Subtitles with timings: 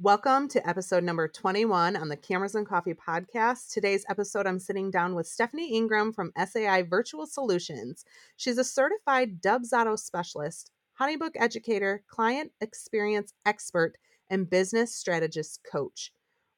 [0.00, 3.72] Welcome to episode number 21 on the Cameras and Coffee podcast.
[3.72, 8.04] Today's episode, I'm sitting down with Stephanie Inghram from SAI Virtual Solutions.
[8.36, 13.96] She's a certified Dubsado specialist, Honeybook educator, client experience expert,
[14.28, 16.10] and business strategist coach.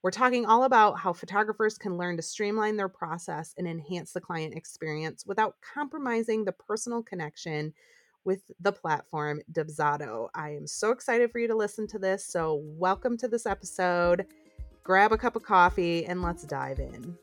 [0.02, 4.20] We're talking all about how photographers can learn to streamline their process and enhance the
[4.22, 7.74] client experience without compromising the personal connection
[8.26, 10.28] with the platform Dubsado.
[10.34, 12.24] I am so excited for you to listen to this.
[12.24, 14.26] So, welcome to this episode.
[14.82, 17.16] Grab a cup of coffee and let's dive in.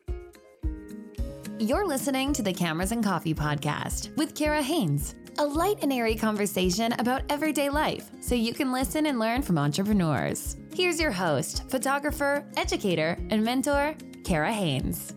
[1.60, 6.16] You're listening to the Cameras and Coffee podcast with Kara Haynes, a light and airy
[6.16, 10.58] conversation about everyday life so you can listen and learn from entrepreneurs.
[10.74, 15.14] Here's your host, photographer, educator, and mentor, Kara Haynes.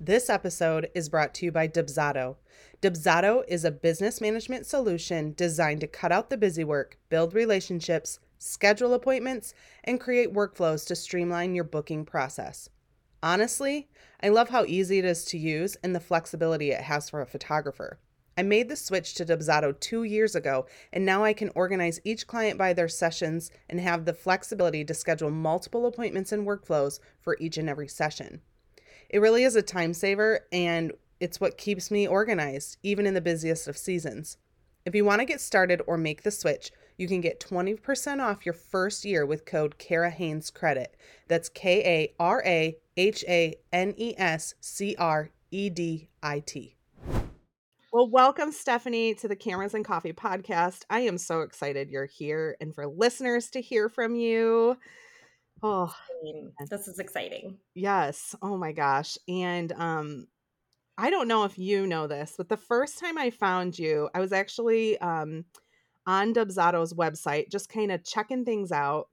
[0.00, 2.36] This episode is brought to you by Dubsado.
[2.82, 8.18] Dubsado is a business management solution designed to cut out the busy work, build relationships,
[8.38, 12.68] schedule appointments, and create workflows to streamline your booking process.
[13.22, 13.88] Honestly,
[14.20, 17.26] I love how easy it is to use and the flexibility it has for a
[17.26, 18.00] photographer.
[18.36, 22.26] I made the switch to Dubsado two years ago, and now I can organize each
[22.26, 27.36] client by their sessions and have the flexibility to schedule multiple appointments and workflows for
[27.38, 28.40] each and every session.
[29.08, 30.90] It really is a time saver, and
[31.22, 34.38] it's what keeps me organized, even in the busiest of seasons.
[34.84, 38.44] If you want to get started or make the switch, you can get 20% off
[38.44, 40.96] your first year with code Kara Haynes Credit.
[41.28, 46.40] That's K A R A H A N E S C R E D I
[46.40, 46.74] T.
[47.92, 50.82] Well, welcome, Stephanie, to the Cameras and Coffee podcast.
[50.90, 54.76] I am so excited you're here and for listeners to hear from you.
[55.62, 55.94] Oh,
[56.68, 57.58] this is exciting.
[57.74, 58.34] Yes.
[58.42, 59.16] Oh my gosh.
[59.28, 60.26] And um
[61.02, 64.20] I don't know if you know this, but the first time I found you, I
[64.20, 65.44] was actually um,
[66.06, 69.08] on Dubsado's website, just kind of checking things out.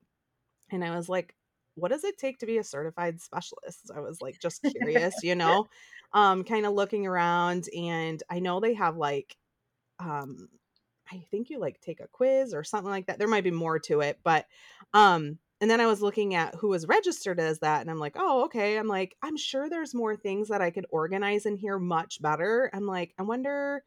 [0.71, 1.33] And I was like,
[1.73, 3.89] what does it take to be a certified specialist?
[3.95, 5.65] I was like, just curious, you know,
[6.13, 7.67] um, kind of looking around.
[7.75, 9.35] And I know they have like,
[9.97, 10.47] um,
[11.11, 13.17] I think you like take a quiz or something like that.
[13.17, 14.45] There might be more to it, but
[14.93, 18.15] um, and then I was looking at who was registered as that, and I'm like,
[18.15, 18.77] oh, okay.
[18.77, 22.69] I'm like, I'm sure there's more things that I could organize in here much better.
[22.73, 23.83] I'm like, I wonder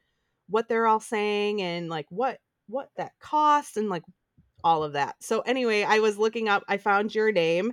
[0.48, 2.38] what they're all saying and like what
[2.68, 4.02] what that costs and like
[4.64, 5.16] all of that.
[5.20, 7.72] So anyway, I was looking up, I found your name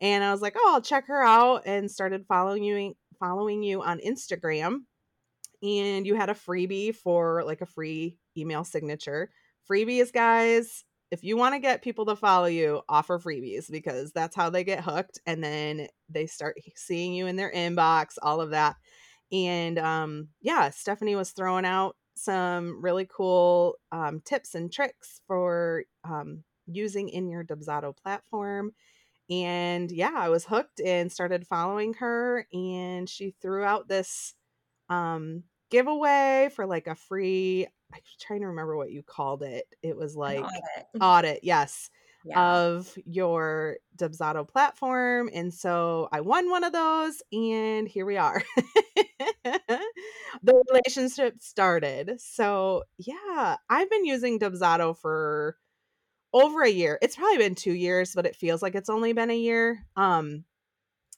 [0.00, 3.82] and I was like, oh, I'll check her out and started following you following you
[3.82, 4.80] on Instagram.
[5.62, 9.30] And you had a freebie for like a free email signature.
[9.68, 14.34] Freebies, guys, if you want to get people to follow you, offer freebies because that's
[14.34, 15.20] how they get hooked.
[15.26, 18.76] And then they start seeing you in their inbox, all of that.
[19.32, 25.84] And um, yeah, Stephanie was throwing out some really cool um, tips and tricks for
[26.04, 28.72] um, using in your Dubsado platform.
[29.28, 32.46] And yeah, I was hooked and started following her.
[32.52, 34.34] And she threw out this
[34.88, 39.66] um, giveaway for like a free I'm trying to remember what you called it.
[39.82, 40.86] It was like audit.
[41.00, 41.90] audit, yes,
[42.24, 42.40] yeah.
[42.40, 45.30] of your Dubsado platform.
[45.32, 48.42] And so I won one of those, and here we are.
[49.44, 52.20] the relationship started.
[52.20, 55.56] So yeah, I've been using Dubsado for
[56.32, 56.98] over a year.
[57.00, 59.86] It's probably been two years, but it feels like it's only been a year.
[59.96, 60.44] Um,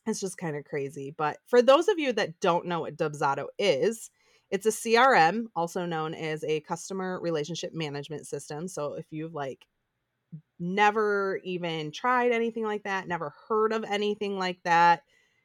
[0.06, 1.14] it's just kind of crazy.
[1.16, 4.10] But for those of you that don't know what Dubsado is,
[4.50, 8.68] it's a CRM, also known as a customer relationship management system.
[8.68, 9.66] So if you've like
[10.58, 15.02] never even tried anything like that, never heard of anything like that,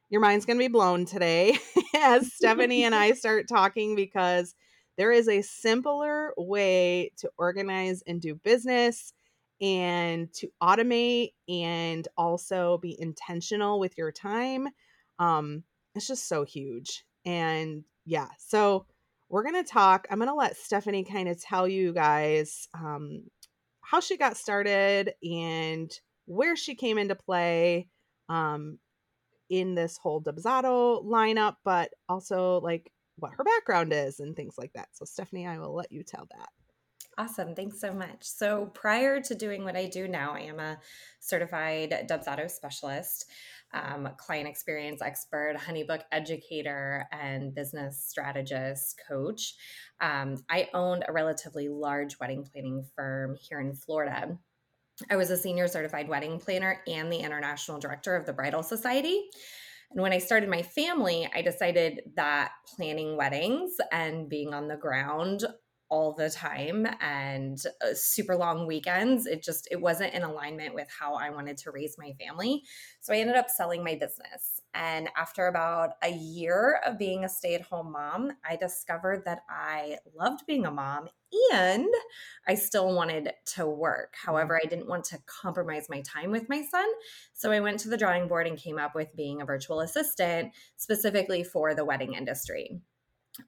[0.10, 1.58] your mind's going to be blown today
[1.96, 4.56] as Stephanie and I start talking because
[4.98, 9.14] there is a simpler way to organize and do business
[9.60, 14.68] and to automate and also be intentional with your time.
[15.20, 15.64] Um,
[15.96, 17.06] it's just so huge.
[17.26, 18.86] And yeah, so
[19.30, 20.08] we're going to talk.
[20.10, 23.24] I'm going to let Stephanie kind of tell you guys um,
[23.82, 25.92] how she got started and
[26.26, 27.90] where she came into play
[28.30, 28.80] um,
[29.50, 34.74] in this whole Dubsado lineup, but also like what her background is and things like
[34.74, 34.90] that.
[34.94, 36.50] So, Stephanie, I will let you tell that.
[37.18, 37.54] Awesome.
[37.54, 38.24] Thanks so much.
[38.24, 40.80] So, prior to doing what I do now, I am a
[41.20, 43.26] certified Dubsado specialist
[43.74, 49.56] um, client experience expert, Honeybook educator, and business strategist coach.
[50.00, 54.38] Um, I owned a relatively large wedding planning firm here in Florida.
[55.10, 59.24] I was a senior certified wedding planner and the international director of the Bridal Society.
[59.92, 64.78] And when I started my family, I decided that planning weddings and being on the
[64.78, 65.44] ground
[65.94, 69.28] all the time and uh, super long weekends.
[69.28, 72.64] It just it wasn't in alignment with how i wanted to raise my family.
[73.00, 74.60] So i ended up selling my business.
[74.74, 80.48] And after about a year of being a stay-at-home mom i discovered that i loved
[80.48, 81.10] being a mom
[81.54, 81.86] and
[82.48, 84.16] i still wanted to work.
[84.16, 84.32] Mm-hmm.
[84.32, 86.88] however i didn't want to compromise my time with my son.
[87.34, 90.54] So i went to the drawing board and came up with being a virtual assistant
[90.76, 92.82] specifically for the wedding industry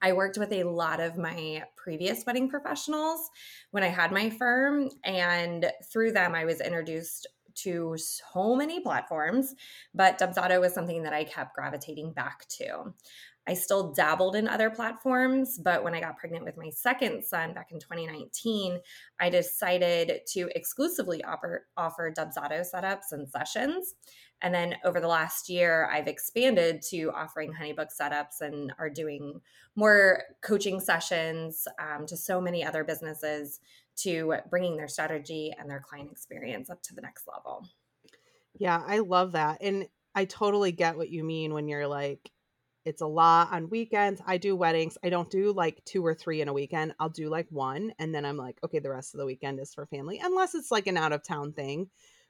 [0.02, 3.30] I worked with a lot of my previous wedding professionals
[3.70, 4.90] when I had my firm.
[5.04, 9.54] And through them, I was introduced to so many platforms,
[9.94, 12.92] but Dubsado was something that I kept gravitating back to.
[13.48, 17.54] I still dabbled in other platforms, but when I got pregnant with my second son
[17.54, 18.80] back in 2019,
[19.20, 23.94] I decided to exclusively offer, offer Dubsado setups and sessions.
[24.42, 29.40] And then over the last year, I've expanded to offering HoneyBook setups and are doing
[29.76, 33.60] more coaching sessions um, to so many other businesses
[33.96, 37.66] to bringing their strategy and their client experience up to the next level.
[38.58, 39.58] Yeah, I love that.
[39.62, 42.30] And I totally get what you mean when you're like,
[42.84, 44.22] it's a lot on weekends.
[44.24, 44.96] I do weddings.
[45.02, 46.94] I don't do like two or three in a weekend.
[47.00, 47.92] I'll do like one.
[47.98, 50.70] And then I'm like, okay, the rest of the weekend is for family, unless it's
[50.70, 51.88] like an out of town thing.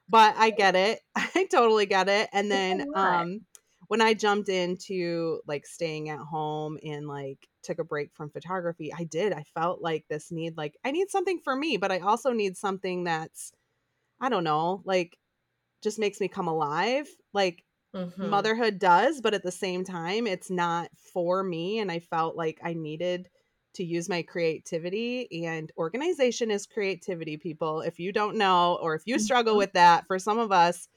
[0.09, 1.01] But I get it.
[1.15, 2.29] I totally get it.
[2.31, 3.45] And then um
[3.87, 8.91] when I jumped into like staying at home and like took a break from photography,
[8.93, 9.31] I did.
[9.33, 12.57] I felt like this need, like, I need something for me, but I also need
[12.57, 13.53] something that's,
[14.21, 15.17] I don't know, like
[15.83, 17.07] just makes me come alive.
[17.33, 18.21] Like Mhm.
[18.21, 21.79] motherhood does, but at the same time, it's not for me.
[21.79, 23.29] And I felt like I needed
[23.77, 27.81] to use my creativity and organization is creativity, people.
[27.81, 29.57] If you don't know, or if you struggle Mhm.
[29.57, 30.89] with that, for some of us,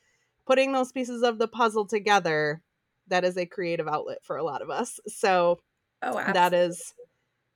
[0.47, 2.63] putting those pieces of the puzzle together,
[3.09, 5.01] that is a creative outlet for a lot of us.
[5.09, 5.61] So
[6.03, 6.95] Oh, that is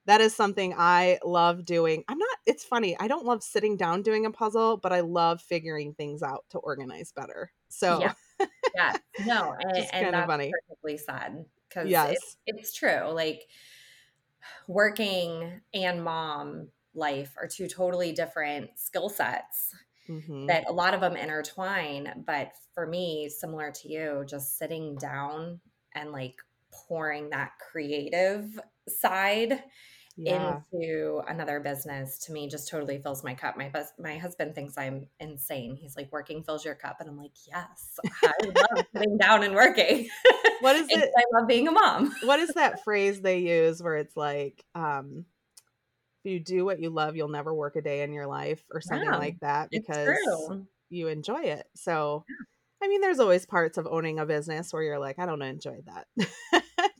[0.07, 2.05] that is something I love doing.
[2.09, 2.97] I'm not it's funny.
[2.99, 6.59] I don't love sitting down doing a puzzle, but I love figuring things out to
[6.59, 7.53] organize better.
[7.69, 8.15] So Yeah.
[8.75, 8.97] Yeah.
[9.19, 10.53] No, and, Just and that's funny.
[10.69, 12.17] perfectly said because yes.
[12.17, 13.11] it's, it's true.
[13.13, 13.49] Like
[14.69, 19.75] working and mom life are two totally different skill sets
[20.09, 20.49] Mhm.
[20.49, 22.25] that a lot of them intertwine.
[22.27, 25.61] But for me, similar to you, just sitting down
[25.93, 26.37] and like
[26.73, 28.59] pouring that creative
[28.89, 29.65] side
[30.17, 30.61] Yeah.
[30.73, 33.57] into another business to me just totally fills my cup.
[33.57, 35.77] My bus- my husband thinks I'm insane.
[35.77, 39.55] He's like, "Working fills your cup," and I'm like, "Yes, I love sitting down and
[39.55, 40.09] working.
[40.59, 41.11] What is it?
[41.17, 45.27] I love being a mom." What is that phrase they use where it's like, um,
[46.25, 48.81] if you do what you love, you'll never work a day in your life or
[48.81, 50.53] something Yeah, like that because
[50.91, 51.67] you enjoy it.
[51.75, 52.25] So,
[52.83, 55.81] I mean, there's always parts of owning a business where you're like, I don't enjoy
[55.87, 56.07] that,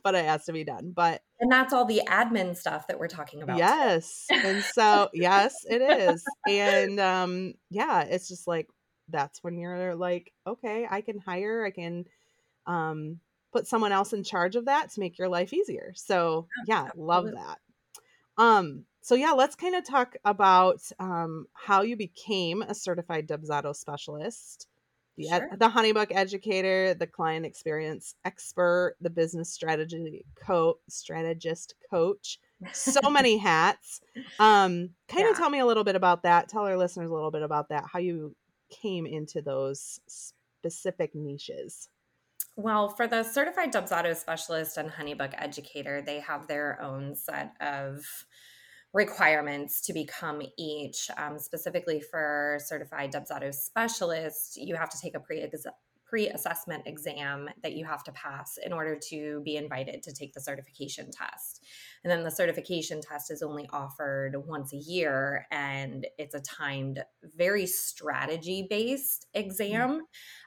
[0.05, 0.93] but it has to be done.
[0.95, 3.57] But And that's all the admin stuff that we're talking about.
[3.57, 4.27] yes.
[4.29, 6.23] And so, yes, it is.
[6.47, 8.67] And um, yeah, it's just like,
[9.09, 12.05] that's when you're like, okay, I can hire, I can
[12.67, 13.19] um,
[13.51, 15.91] put someone else in charge of that to make your life easier.
[15.95, 17.57] So, yeah, love that.
[18.37, 23.75] Um, so yeah, let's kind of talk about um, how you became a certified Dubsado
[23.75, 24.67] specialist,
[25.17, 25.49] the Sure.
[25.57, 32.39] the Honeybook educator, the client experience expert, the business strategy coach, strategist coach.
[32.73, 34.01] So many hats.
[34.39, 35.37] Um, kind of Yeah.
[35.37, 36.49] tell me a little bit about that.
[36.49, 37.85] Tell our listeners a little bit about that.
[37.91, 38.35] How you
[38.69, 41.89] came into those specific niches.
[42.57, 48.25] Well, for the certified Dubsado specialist and Honeybook educator, they have their own set of
[48.95, 51.11] requirements to become each.
[51.17, 55.47] Um, specifically for certified Dubsado specialist, you have to take a pre
[56.05, 60.39] pre-assessment exam that you have to pass in order to be invited to take the
[60.39, 61.65] certification test.
[62.03, 67.03] And then the certification test is only offered once a year and it's a timed,
[67.35, 70.03] very strategy based exam,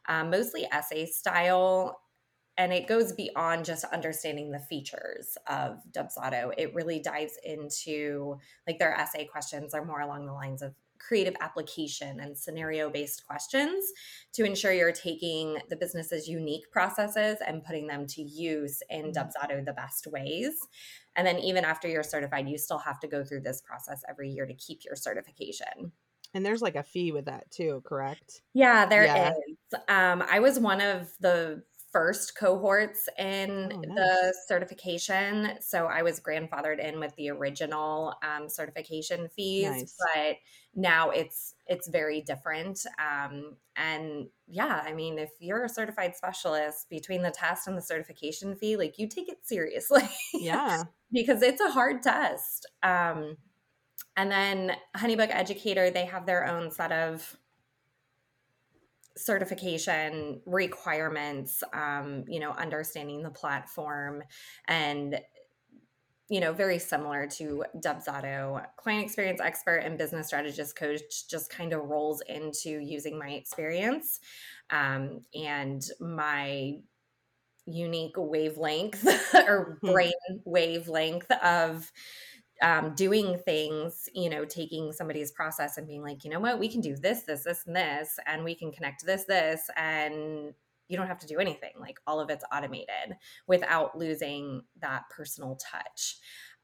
[0.09, 2.01] um, mostly essay style.
[2.59, 6.53] And it goes beyond just understanding the features of Dubsado.
[6.59, 11.37] It really dives into like their essay questions are more along the lines of creative
[11.41, 13.93] application and scenario based questions
[14.33, 19.13] to ensure you're taking the business's unique processes and putting them to use in Mhm.
[19.13, 20.69] Dubsado the best ways.
[21.17, 24.31] And then even after you're certified, you still have to go through this process every
[24.31, 25.93] year to keep your certification.
[26.35, 28.43] And there's like a fee with that too, correct?
[28.55, 29.13] Yeah, there is.
[29.13, 29.35] Yeah.
[29.89, 35.59] Um, I was one of the first cohorts in Oh, the certification.
[35.61, 39.97] So I was grandfathered in with the original um, certification fees, Nice.
[40.15, 40.37] but
[40.75, 42.85] now it's it's very different.
[42.99, 47.83] Um, and yeah, I mean, if you're a certified specialist between the test and the
[47.83, 50.85] certification fee, like you take it seriously Yeah.
[51.13, 52.67] because it's a hard test.
[52.83, 53.37] Um,
[54.17, 57.37] and then Honeybook Educator, they have their own set of
[59.19, 64.23] certification requirements, um, you know, understanding the platform
[64.67, 65.21] and
[66.31, 68.63] you know, very similar to Dubsado.
[68.77, 74.21] Client experience expert and business strategist coach just kind of rolls into using my experience
[74.69, 76.75] um, and my
[77.65, 79.93] unique wavelength or hmm.
[79.93, 80.13] brain
[80.45, 81.91] wavelength of
[82.63, 86.69] um, doing things, you know, taking somebody's process and being like, you know what, we
[86.69, 90.55] can do this, this, this, and this, and we can connect this, this, and
[90.89, 91.73] you don't have to do anything.
[91.79, 96.17] Like all of it's automated without losing that personal touch.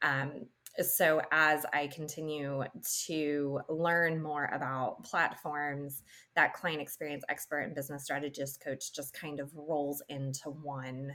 [0.02, 0.46] Um,
[0.82, 2.64] so as I continue
[3.06, 6.02] to learn more about platforms,
[6.34, 11.12] that client experience expert and business strategist coach just kind of rolls into one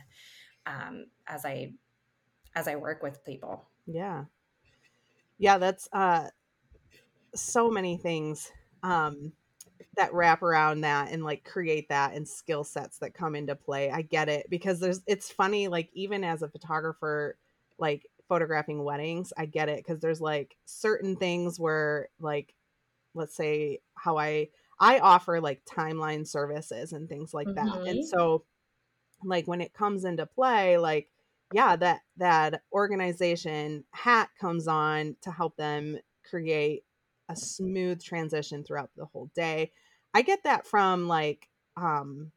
[0.66, 1.74] um, as I
[2.56, 3.68] as I work with people.
[3.86, 4.26] Yeah,
[5.40, 6.28] yeah, that's uh,
[7.34, 8.52] so many things
[8.84, 9.32] um,
[9.96, 13.90] that wrap around that and like create that and skill sets that come into play.
[13.90, 17.38] I get it because there's it's funny like even as a photographer,
[17.78, 22.54] like photographing weddings, I get it because there's like certain things where like
[23.16, 27.66] let's say how I I offer like timeline services and things like mm-hmm.
[27.66, 27.78] that.
[27.88, 28.18] And mm-hmm.
[28.18, 28.44] so
[29.24, 31.10] like when it comes into play, like
[31.52, 35.98] yeah, that that organization hat comes on to help them
[36.30, 36.84] create
[37.30, 39.72] a smooth transition throughout the whole day.
[40.14, 42.32] I get that from like um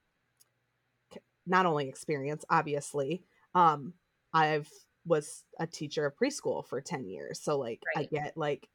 [1.46, 3.22] not only experience obviously.
[3.54, 3.94] Um
[4.32, 4.68] I've
[5.04, 7.40] was a teacher of preschool for 10 years.
[7.40, 8.08] So like right.
[8.12, 8.68] I get like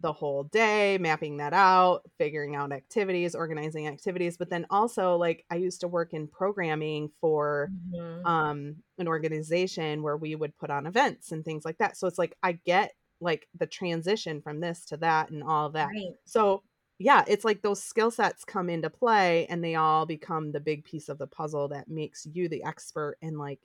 [0.00, 4.36] the whole day, mapping that out, figuring out activities, organizing activities.
[4.36, 8.24] But then also, like, I used to work in programming for mm-hmm.
[8.26, 11.96] um, an organization where we would put on events and things like that.
[11.96, 15.88] So it's like I get like the transition from this to that and all that.
[15.88, 16.12] Right.
[16.24, 16.62] So
[16.98, 20.84] yeah, it's like those skill sets come into play and they all become the big
[20.84, 23.60] piece of the puzzle that makes you the expert and like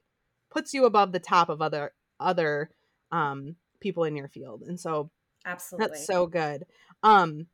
[0.51, 2.69] puts you above the top of other other
[3.11, 4.63] um people in your field.
[4.63, 5.11] And so
[5.45, 5.87] Absolutely.
[5.87, 6.65] That's so good.
[7.01, 7.47] Um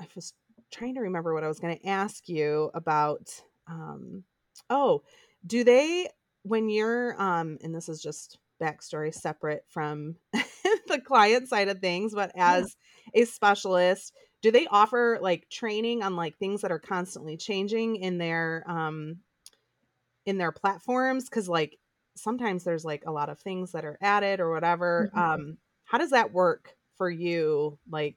[0.00, 0.34] I was
[0.70, 3.30] trying to remember what I was going to ask you about
[3.68, 4.24] um
[4.70, 5.02] oh,
[5.46, 6.08] do they
[6.42, 12.14] when you're um and this is just backstory separate from the client side of things,
[12.14, 12.76] but as
[13.14, 13.22] yeah.
[13.22, 18.18] a specialist, do they offer like training on like things that are constantly changing in
[18.18, 19.18] their um
[20.26, 21.78] in their platforms cuz like
[22.14, 25.10] sometimes there's like a lot of things that are added or whatever.
[25.14, 25.18] Mm-hmm.
[25.18, 28.14] Um how does that work for you like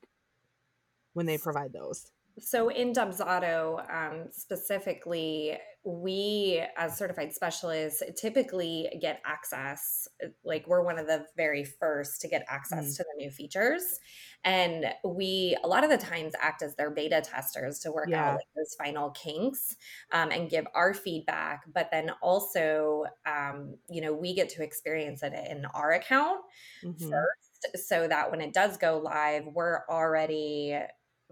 [1.14, 2.12] when they provide those?
[2.40, 10.08] So in Dubsado um, specifically, we as certified specialists typically get access.
[10.44, 12.98] Like we're one of the very first to get access mm.
[12.98, 14.00] to the new features,
[14.44, 18.32] and we a lot of the times act as their beta testers to work yeah.
[18.32, 19.78] out like those final kinks
[20.12, 21.64] um, and give our feedback.
[21.74, 26.42] But then also, um, you know, we get to experience it in our account
[26.84, 27.10] mm-hmm.
[27.10, 30.78] first, so that when it does go live, we're already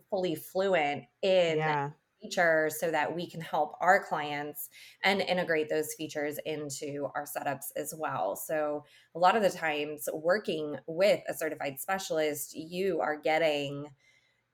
[0.09, 1.89] fully fluent in yeah.
[2.21, 4.69] features so that we can help our clients
[5.03, 8.35] and integrate those features into our setups as well.
[8.35, 8.85] So,
[9.15, 13.87] a lot of the times, working with a certified specialist, you are getting,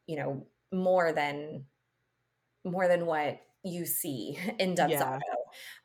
[0.07, 1.65] you know, more than
[2.65, 4.89] more than what you see in Dubsado.
[4.89, 5.38] Yeah.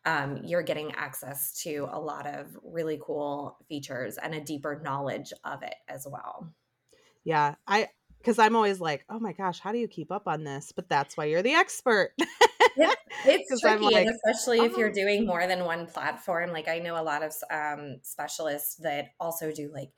[0.04, 5.32] Um, you're getting access to a lot of really cool features and a deeper knowledge
[5.44, 6.52] of it as well.
[7.24, 10.44] Yeah, I because I'm always like, oh my gosh, how do you keep up on
[10.44, 10.72] this?
[10.74, 12.12] But that's why you're the expert.
[12.76, 12.92] yeah,
[13.26, 14.64] it's tricky, like, especially oh.
[14.64, 14.94] if you're oh.
[14.94, 16.50] doing more than one platform.
[16.50, 19.90] Like I know a lot of um, specialists that also do like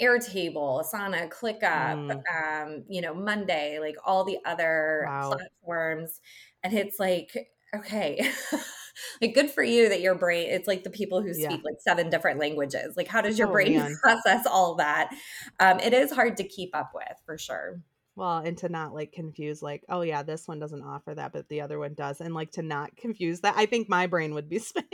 [0.00, 2.22] Airtable, Asana, ClickUp, mm.
[2.34, 5.34] um, you know, Monday, like all the other wow.
[5.34, 6.20] platforms,
[6.62, 8.30] and it's like, okay.
[9.20, 11.56] like good for you that your brain it's like the people who speak yeah.
[11.64, 13.96] like seven different languages like how does your oh, brain man.
[14.02, 15.10] process all that
[15.58, 17.80] um it is hard to keep up with for sure
[18.16, 21.48] well and to not like confuse like oh yeah this one doesn't offer that but
[21.48, 24.48] the other one does and like to not confuse that i think my brain would
[24.48, 24.88] be spinning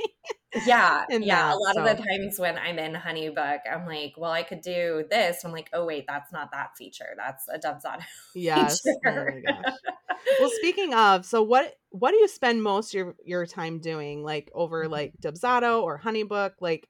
[0.65, 1.85] yeah yeah that, a lot so.
[1.85, 5.53] of the times when i'm in honeybook i'm like well i could do this i'm
[5.53, 8.03] like oh wait that's not that feature that's a dubsado
[8.35, 9.43] yes feature.
[9.49, 9.73] oh
[10.41, 14.51] well speaking of so what what do you spend most your your time doing like
[14.55, 14.93] over mm-hmm.
[14.93, 16.89] like dubsado or honeybook like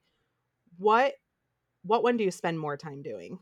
[0.77, 1.13] what
[1.83, 3.39] what one do you spend more time doing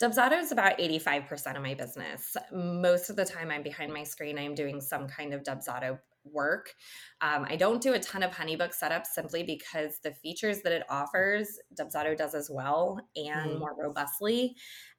[0.00, 2.36] Dubsado is about 85% of my business.
[2.52, 6.72] Most of the time I'm behind my screen, I'm doing some kind of Dubsado work.
[7.20, 10.84] Um, I don't do a ton of Honeybook setups simply because the features that it
[10.88, 13.58] offers, Dubsado does as well and mm.
[13.58, 14.54] more robustly.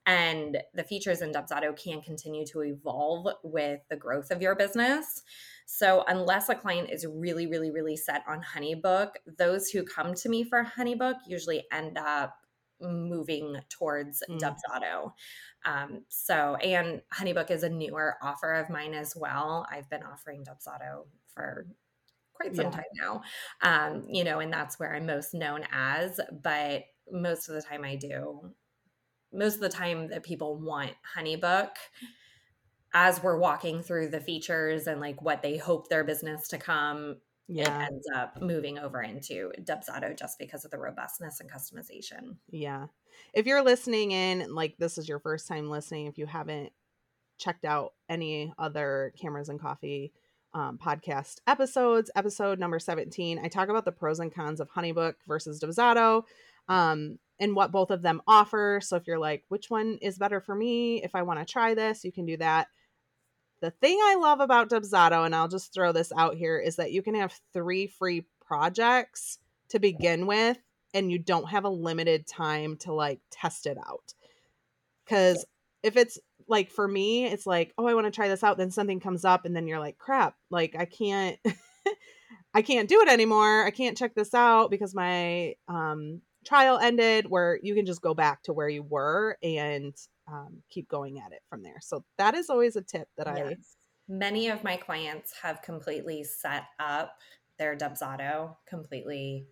[0.05, 5.21] And the features in Dubsado can continue to evolve with the growth of your business.
[5.65, 10.29] So, unless a client is really, really, really set on HoneyBook, those who come to
[10.29, 12.33] me for HoneyBook usually end up
[12.81, 14.39] moving towards mm.
[14.39, 15.13] Dubsado.
[15.65, 19.67] Um, so, and HoneyBook is a newer offer of mine as well.
[19.71, 21.67] I've been offering Dubsado for
[22.33, 22.71] quite some yeah.
[22.71, 23.21] time now,
[23.61, 26.19] um, you know, and that's where I'm most known as.
[26.43, 28.53] But most of the time, I do.
[29.33, 31.69] Most of the time, that people want HoneyBook
[32.93, 37.17] as we're walking through the features and like what they hope their business to come
[37.49, 37.83] yeah.
[37.83, 42.35] it ends up moving over into Dubsado just because of the robustness and customization.
[42.49, 42.87] Yeah.
[43.33, 46.71] If you're listening in, like this is your first time listening, if you haven't
[47.39, 50.13] checked out any other Cameras and Coffee
[50.53, 55.15] um, podcast episodes, episode number 17, I talk about the pros and cons of Honeybook
[55.27, 56.23] versus Dubsado
[56.67, 58.79] um, and what both of them offer.
[58.83, 61.03] So if you're like, which one is better for me?
[61.03, 62.67] If I want to try this, you can do that.
[63.61, 66.91] The thing I love about Dubsado, and I'll just throw this out here, is that
[66.91, 69.37] you can have three free projects
[69.69, 70.57] to begin with,
[70.93, 74.13] and you don't have a limited time to like test it out.
[75.03, 75.45] Because
[75.83, 78.71] if it's like for me, it's like, oh, I want to try this out, then
[78.71, 81.37] something comes up, and then you're like, crap, like I can't.
[82.51, 83.63] I can't do it anymore.
[83.63, 88.15] I can't check this out because my um, trial ended where you can just go
[88.15, 89.93] back to where you were and
[90.31, 91.79] um, keep going at it from there.
[91.81, 93.47] So that is always a tip that yes.
[93.49, 93.55] I.
[94.07, 97.17] Many of my clients have completely set up
[97.57, 99.47] their Dubsado completely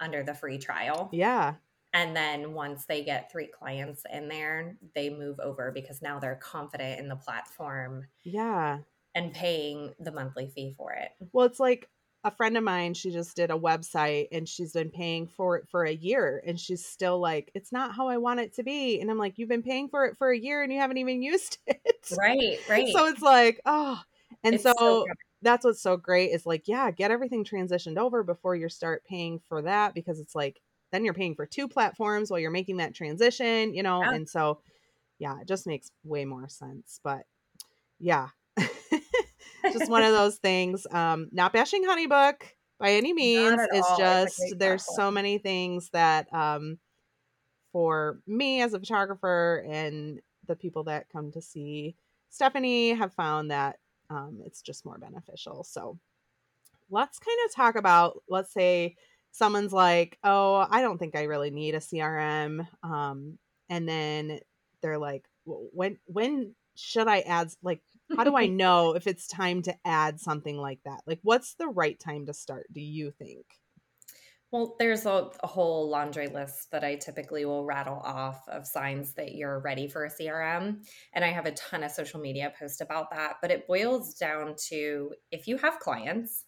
[0.00, 1.08] under the free trial.
[1.12, 1.54] Yeah.
[1.92, 6.40] And then once they get three clients in there, they move over because now they're
[6.42, 8.08] confident in the platform.
[8.24, 8.78] Yeah.
[9.14, 11.10] And paying the monthly fee for it.
[11.32, 11.88] Well, it's like
[12.24, 15.68] a friend of mine, she just did a website and she's been paying for it
[15.68, 18.98] for a year and she's still like, it's not how I want it to be.
[19.00, 21.22] And I'm like, you've been paying for it for a year and you haven't even
[21.22, 22.08] used it.
[22.18, 22.88] Right, right.
[22.88, 24.00] So it's like, oh,
[24.42, 25.06] and so, so
[25.42, 29.38] that's what's so great is like, yeah, get everything transitioned over before you start paying
[29.46, 30.60] for that because it's like,
[30.92, 34.02] then you're paying for two platforms while you're making that transition, you know?
[34.02, 34.14] Yeah.
[34.14, 34.60] And so,
[35.18, 37.00] yeah, it just makes way more sense.
[37.04, 37.26] But
[37.98, 38.28] yeah,
[39.78, 40.86] just one of those things.
[40.90, 42.42] Um, not bashing Honeybook
[42.78, 43.60] by any means.
[43.72, 43.98] It's all.
[43.98, 45.06] just it's there's platform.
[45.06, 46.78] so many things that um,
[47.72, 51.96] for me as a photographer and the people that come to see
[52.34, 53.78] Stephanie have found that
[54.10, 55.62] um, it's just more beneficial.
[55.62, 55.98] So
[56.90, 58.96] let's kind of talk about, let's say
[59.30, 62.66] someone's like, oh, I don't think I really need a CRM.
[62.82, 63.38] Um,
[63.70, 64.40] and then
[64.82, 67.82] they're like, when, when should I add, like,
[68.16, 71.00] how do I know if it's time to add something like that?
[71.06, 73.44] Like, what's the right time to start, do you think?
[74.54, 79.12] Well, there's a, a, whole laundry list that I typically will rattle off of signs
[79.14, 80.76] that you're ready for a CRM.
[81.12, 83.38] And I have a ton of social media posts about that.
[83.42, 86.44] But it boils down to if you have clients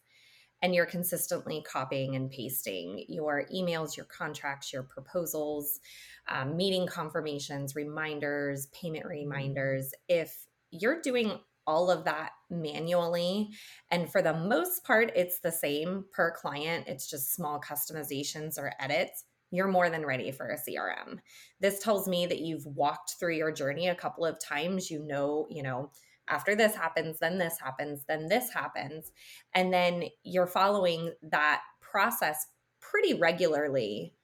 [0.62, 5.80] and you're consistently copying and pasting your emails, your contracts, your proposals,
[6.28, 9.18] um, meeting confirmations, reminders, payment mm-hmm.
[9.18, 13.50] reminders, if you're doing all of that manually.
[13.90, 18.72] And for the most part, it's the same per client, it's just small customizations or
[18.78, 19.24] edits.
[19.52, 21.18] You're more than ready for a CRM.
[21.60, 24.90] This tells me that you've walked through your journey a couple of times.
[24.90, 25.92] You know, you know,
[26.28, 29.12] after this happens, then this happens, then this happens.
[29.54, 32.46] And then you're following that process
[32.80, 34.15] pretty regularly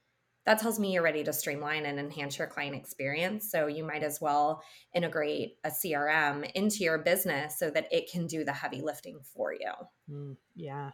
[0.45, 3.49] that tells me you're ready to streamline and enhance your client experience.
[3.49, 4.61] So you might as well
[4.93, 9.53] integrate a CRM into your business so that it can do the heavy lifting for
[9.53, 9.71] you.
[10.09, 10.91] Mm, yeah.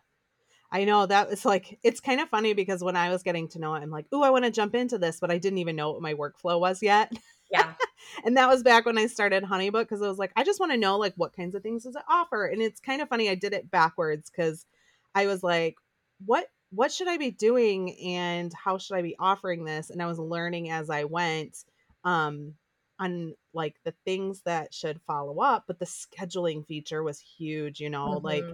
[0.72, 3.60] I know that was like it's kind of funny because when I was getting to
[3.60, 5.76] know it, I'm like, oh, I want to jump into this, but I didn't even
[5.76, 7.12] know what my workflow was yet.
[7.52, 7.74] Yeah.
[8.24, 10.72] and that was back when I started Honeybook because I was like, I just want
[10.72, 12.46] to know like what kinds of things does it offer?
[12.46, 14.68] And it's kind of funny, I did it backwards because
[15.16, 15.76] I was like,
[16.24, 19.90] what what should I be doing and how should I be offering this?
[19.90, 21.58] And I was learning as I went
[22.04, 22.54] um
[23.00, 27.90] on like the things that should follow up, but the scheduling feature was huge, you
[27.90, 28.26] know, mm-hmm.
[28.26, 28.46] like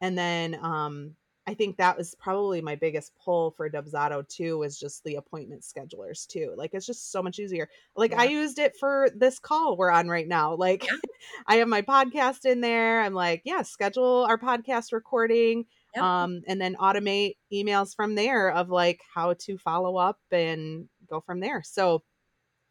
[0.00, 1.14] and then um
[1.46, 5.62] I think that was probably my biggest pull for Dubsado too was just the appointment
[5.62, 6.54] schedulers too.
[6.56, 7.68] Like it's just so much easier.
[7.96, 8.20] Like yeah.
[8.20, 10.54] I used it for this call we're on right now.
[10.54, 10.96] Like yeah.
[11.46, 13.00] I have my podcast in there.
[13.00, 16.04] I'm like, yeah, schedule our podcast recording Yep.
[16.04, 21.20] Um, and then automate emails from there of like how to follow up and go
[21.20, 21.62] from there.
[21.64, 22.02] So,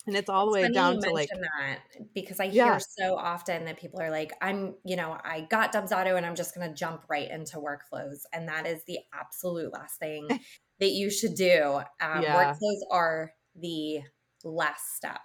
[0.08, 1.80] and it's all the way down to like that
[2.16, 2.80] because I hear yeah.
[2.80, 6.56] so often that people are like, I'm, you know, I got Dubsado and I'm just
[6.56, 8.20] going to jump right into workflows.
[8.34, 10.28] And that is the absolute last thing
[10.80, 11.82] that you should do.
[12.02, 12.54] Um, yeah.
[12.54, 14.00] Workflows are the
[14.46, 15.20] last step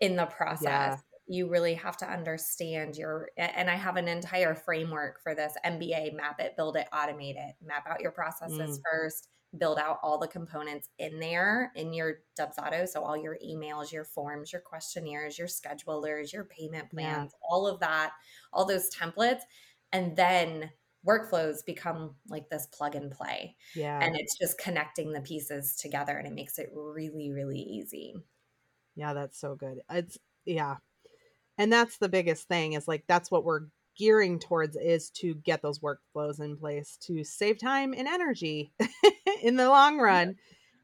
[0.00, 0.64] in the process.
[0.64, 0.96] Yeah.
[1.32, 6.14] You really have to understand your, and I have an entire framework for this MBA
[6.14, 8.82] map it, build it, automate it, map out your processes mm.
[8.90, 12.86] first, build out all the components in there in your Dubsado.
[12.86, 17.48] So, all your emails, your forms, your questionnaires, your schedulers, your payment plans, yeah.
[17.48, 18.12] all of that,
[18.52, 19.40] all those templates.
[19.92, 20.70] And then
[21.06, 23.56] workflows become like this plug and play.
[23.74, 23.98] Yeah.
[24.00, 28.14] And it's just connecting the pieces together and it makes it really, really easy.
[28.94, 29.80] Yeah, that's so good.
[29.90, 30.76] It's, yeah.
[31.62, 35.62] And that's the biggest thing is like, that's what we're gearing towards is to get
[35.62, 38.72] those workflows in place to save time and energy
[39.44, 40.34] in the long run.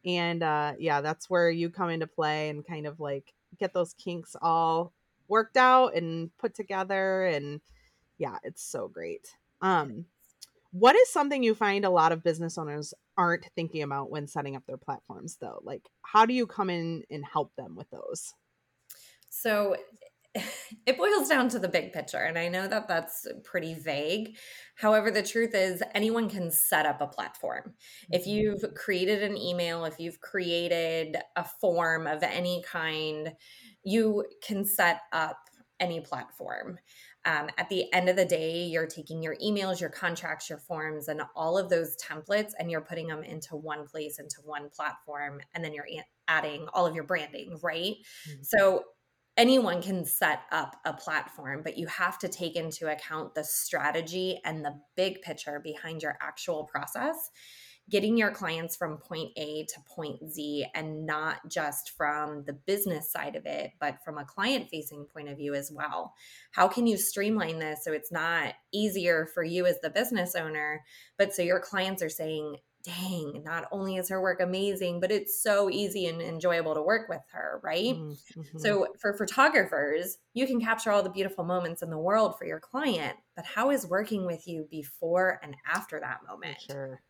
[0.05, 0.12] Yeah.
[0.12, 3.93] And uh, yeah, that's where you come into play and kind of like get those
[3.95, 4.93] kinks all
[5.27, 7.25] worked out and put together.
[7.25, 7.61] And
[8.17, 9.35] yeah, it's so great.
[9.61, 10.05] Um,
[10.71, 14.55] what is something you find a lot of business owners aren't thinking about when setting
[14.55, 15.59] up their platforms, though?
[15.64, 18.33] Like, how do you come in and help them with those?
[19.29, 19.77] So,
[20.87, 22.18] it boils down to the big picture.
[22.18, 24.37] And I know that that's pretty vague.
[24.74, 27.74] However, the truth is, anyone can set up a platform.
[28.11, 28.31] If mm-hmm.
[28.31, 33.35] you've created an email, if you've created a form of any kind,
[33.83, 35.38] you can set up
[35.81, 36.79] any platform.
[37.24, 41.09] Um, at the end of the day, you're taking your emails, your contracts, your forms,
[41.09, 45.40] and all of those templates, and you're putting them into one place, into one platform,
[45.55, 45.87] and then you're
[46.27, 47.96] adding all of your branding, right?
[48.29, 48.42] Mm-hmm.
[48.42, 48.85] So
[49.38, 54.40] anyone can set up a platform, but you have to take into account the strategy
[54.44, 57.31] and the big picture behind your actual process
[57.90, 63.11] getting your clients from point A to point Z and not just from the business
[63.11, 66.12] side of it, but from a client facing point of view as well.
[66.51, 70.85] How can you streamline this so it's not easier for you as the business owner,
[71.16, 75.43] but so your clients are saying, dang, not only is her work amazing, but it's
[75.43, 77.95] so easy and enjoyable to work with her, right?
[77.95, 78.59] Mm-hmm.
[78.59, 82.61] So for photographers, you can capture all the beautiful moments in the world for your
[82.61, 86.59] client, but how is working with you before and after that moment?
[86.61, 87.01] Sure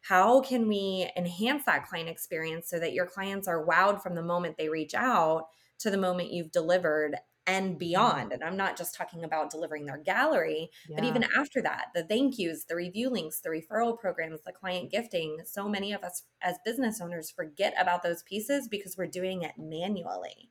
[0.00, 4.22] how can we enhance that client experience so that your clients are wowed from the
[4.22, 7.16] moment they reach out to the moment you've delivered
[7.48, 8.32] and beyond.
[8.32, 10.96] And I'm not just talking about delivering their gallery, yeah.
[10.96, 14.90] but even after that, the thank yous, the review links, the referral programs, the client
[14.90, 15.38] gifting.
[15.44, 19.52] So many of us as business owners forget about those pieces because we're doing it
[19.58, 20.50] manually.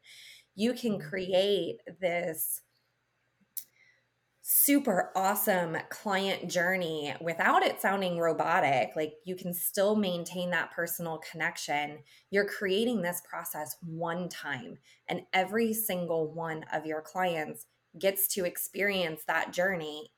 [0.56, 1.08] You can mm-hmm.
[1.08, 2.62] create this
[4.50, 8.92] super awesome client journey without it sounding robotic.
[8.96, 11.98] Like you can still maintain that personal connection.
[12.32, 14.78] You're creating this process one time,
[15.10, 17.66] and every single one of your clients
[18.00, 20.14] gets to experience that journey,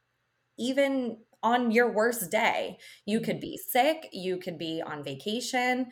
[0.60, 2.78] even on your worst day.
[3.08, 5.88] You could be sick, you could be on vacation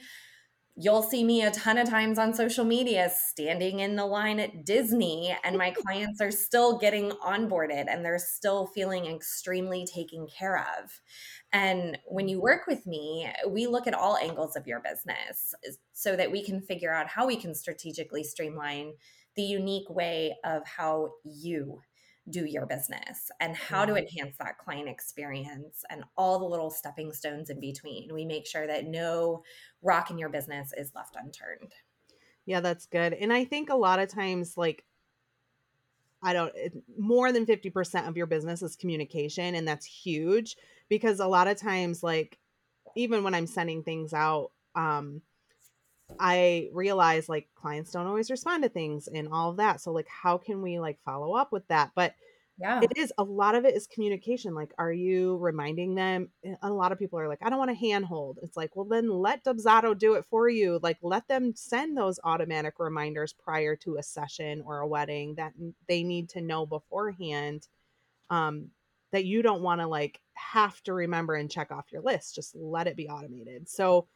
[0.79, 4.63] you'll see me a ton of times on social media standing in the line at
[4.63, 10.59] Disney, and my clients are still getting onboarded and they're still feeling extremely taken care
[10.59, 11.01] of.
[11.51, 15.55] And when you work with me, we look at all angles of your business
[15.93, 18.93] so that we can figure out how we can strategically streamline
[19.35, 21.81] the unique way of how you
[22.29, 27.13] do your business and how to enhance that client experience and all the little stepping
[27.13, 28.13] stones in between.
[28.13, 29.43] We make sure that no
[29.81, 31.73] rock in your business is left unturned.
[32.45, 33.13] Yeah, that's good.
[33.13, 34.83] And I think a lot of times, like,
[36.23, 36.53] I don't,
[36.97, 39.55] more than 50% of your business is communication.
[39.55, 40.57] And that's huge
[40.89, 42.39] because a lot of times, like,
[42.95, 45.21] even when I'm sending things out, um,
[46.19, 49.81] I realize like clients don't always respond to things and all of that.
[49.81, 51.91] So like how can we like follow up with that?
[51.95, 52.15] But
[52.59, 52.81] yeah.
[52.81, 54.55] It is a lot of it is communication.
[54.55, 56.29] Like, are you reminding them?
[56.43, 58.39] Eh, a lot of people are like, I don't want to handhold.
[58.41, 60.79] It's like, well, then let Dubsado do it for you.
[60.81, 65.53] Like, let them send those automatic reminders prior to a session or a wedding that
[65.87, 67.67] they need to know beforehand.
[68.31, 68.71] Um,
[69.11, 72.33] that you don't want to like have to remember and check off your list.
[72.35, 73.69] Just let it be automated.
[73.69, 74.07] So,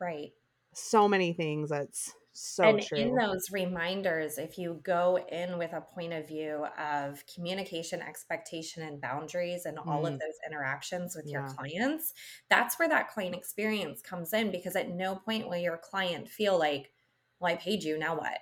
[0.00, 0.32] right
[0.74, 2.98] so many things that's so and true.
[2.98, 8.82] in those reminders, if you go in with a point of view of communication, expectation,
[8.82, 10.12] and boundaries, and all mm.
[10.12, 11.38] of those interactions with yeah.
[11.38, 12.12] your clients,
[12.50, 14.50] that's where that client experience comes in.
[14.50, 16.90] Because at no point will your client feel like,
[17.38, 17.96] "Well, I paid you.
[17.96, 18.38] Now what?"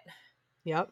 [0.65, 0.91] Yep.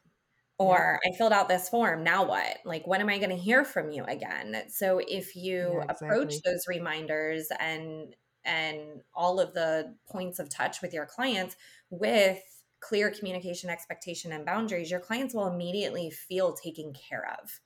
[0.59, 1.15] Or yep.
[1.15, 2.05] I filled out this form.
[2.05, 2.59] Now what?
[2.67, 4.65] Like, when am I going to hear from you again?
[4.69, 6.09] So if you yeah, exactly.
[6.09, 8.15] approach those reminders and
[8.51, 11.57] and all of the points of touch with your clients
[11.91, 12.43] with
[12.81, 17.61] clear communication expectation and boundaries your clients will immediately feel taken care of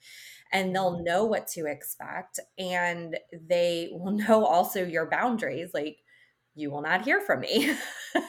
[0.52, 1.04] and they'll mm-hmm.
[1.04, 3.16] know what to expect and
[3.48, 5.98] they will know also your boundaries like
[6.54, 7.74] you will not hear from me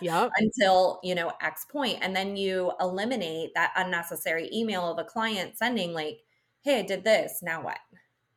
[0.02, 0.32] Yep.
[0.38, 1.66] until, you know, X.
[2.02, 6.20] And then you eliminate that unnecessary email of a client sending, like,
[6.64, 7.40] hey, I did this.
[7.44, 7.78] Now what?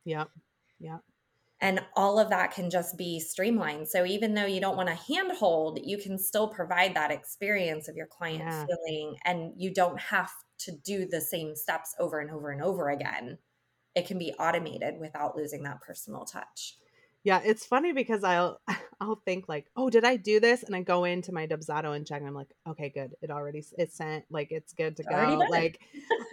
[0.05, 0.29] Yep.
[0.79, 1.01] Yep.
[1.61, 3.89] And all of that can just be streamlined.
[3.89, 7.95] So even though you don't want to handhold, you can still provide that experience of
[7.97, 8.67] your client Yeah.
[8.67, 12.89] feeling, and you don't have to do the same steps over and over and over
[12.89, 13.39] again.
[13.95, 16.77] It can be automated without losing that personal touch.
[17.29, 18.59] Yeah, it's funny because I'll
[18.99, 22.03] I'll think like, "Oh, did I do this?" And I go into my Dubsado and
[22.03, 23.13] check and I'm like, "Okay, good.
[23.21, 24.25] It already it's sent.
[24.31, 25.79] Like it's good to go." Like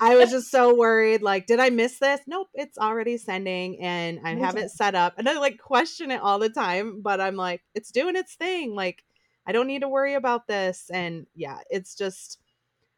[0.00, 4.20] I was just so worried like, "Did I miss this?" Nope, it's already sending and
[4.24, 5.18] I have it set up.
[5.18, 8.74] And I like question it all the time, but I'm like, "It's doing its thing.
[8.74, 9.04] Like
[9.46, 12.38] I don't need to worry about this." And yeah, it's just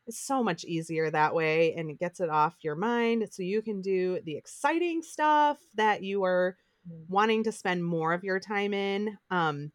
[0.07, 3.61] it's so much easier that way and it gets it off your mind so you
[3.61, 6.57] can do the exciting stuff that you are.
[7.09, 9.71] Wanting to spend more of your time in um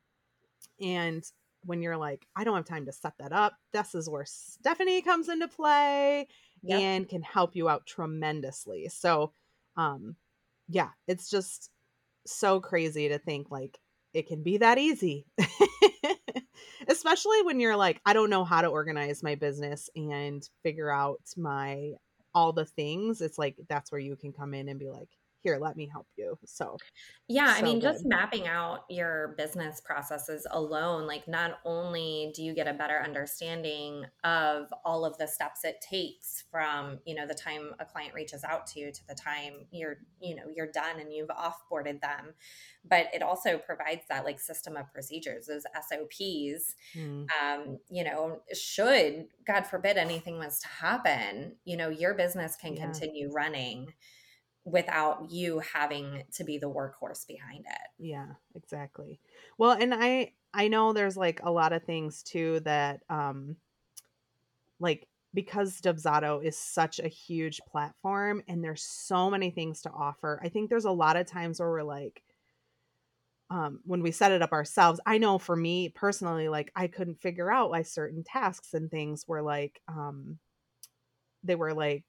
[0.81, 1.23] and
[1.65, 5.01] when you're like i don't have time to set that up this is where stephanie
[5.01, 6.27] comes into play
[6.65, 6.79] Yep.
[6.79, 8.87] and can help you out tremendously.
[8.87, 9.33] So
[9.75, 10.15] um
[10.69, 11.69] yeah it's just
[12.25, 13.77] so crazy to think like
[14.13, 15.25] it can be that easy.
[16.87, 21.21] Especially when you're like i don't know how to organize my business and figure out
[21.37, 21.91] my
[22.33, 25.09] all the things it's like that's where you can come in and be like
[25.43, 26.37] here let me help you.
[26.45, 26.81] So
[27.29, 32.43] Yeah, I So mean, just mapping out your business processes alone, like not only do
[32.43, 37.25] you get a better understanding of all of the steps it takes from, you know,
[37.25, 40.69] the time a client reaches out to you to the time you're, you know, you're
[40.71, 42.33] done and you've offboarded them,
[42.83, 48.41] but it also provides that like system of procedures, those SOPs mm, um, you know,
[48.53, 52.75] should God forbid anything was to happen, you know, your business can Yeah.
[52.75, 53.93] continue running
[54.65, 57.89] without you having to be the workhorse behind it.
[57.99, 59.19] yeah exactly
[59.57, 63.55] well and i i know there's like a lot of things too that um
[64.79, 70.39] like because Dubsado is such a huge platform and there's so many things to offer.
[70.43, 72.21] I think there's a lot of times where we're like
[73.49, 77.21] um when we set it up ourselves, I know for me personally like I couldn't
[77.21, 80.37] figure out why certain tasks and things were like um
[81.43, 82.03] they were like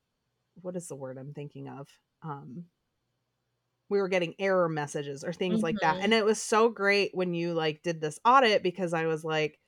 [0.61, 1.89] what is the word I'm thinking of?
[2.25, 2.67] Um
[3.91, 5.99] we were getting error messages or things like that.
[5.99, 6.01] Mhm.
[6.01, 9.59] And it was so great when you like did this audit because I was like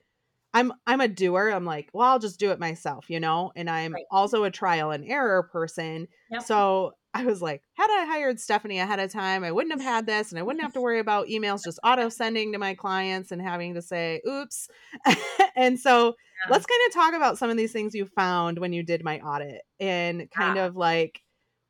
[0.54, 1.50] I'm I'm a doer.
[1.50, 3.52] I'm like, well, I'll just do it myself, you know?
[3.56, 4.06] And I'm Right.
[4.10, 6.08] also a trial and error person.
[6.28, 6.46] Yep.
[6.46, 10.06] So I was like, had I hired Stephanie ahead of time, I wouldn't have had
[10.06, 13.32] this and I wouldn't have to worry about emails just auto sending to my clients
[13.32, 14.68] and having to say, oops.
[15.56, 16.14] and so
[16.48, 16.50] Yeah.
[16.50, 19.20] let's kind of talk about some of these things you found when you did my
[19.20, 20.58] audit and kind Yeah.
[20.58, 21.22] of like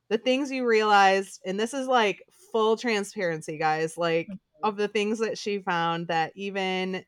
[0.08, 1.40] the things you realized.
[1.44, 4.38] And this is like full transparency, guys, like Mhm.
[4.62, 7.04] of the things that she found that even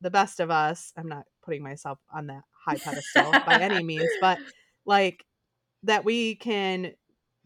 [0.00, 4.16] the best of us, I'm not putting myself on that high pedestal by any means,
[4.20, 4.40] but
[4.84, 5.24] like
[5.84, 6.94] that we can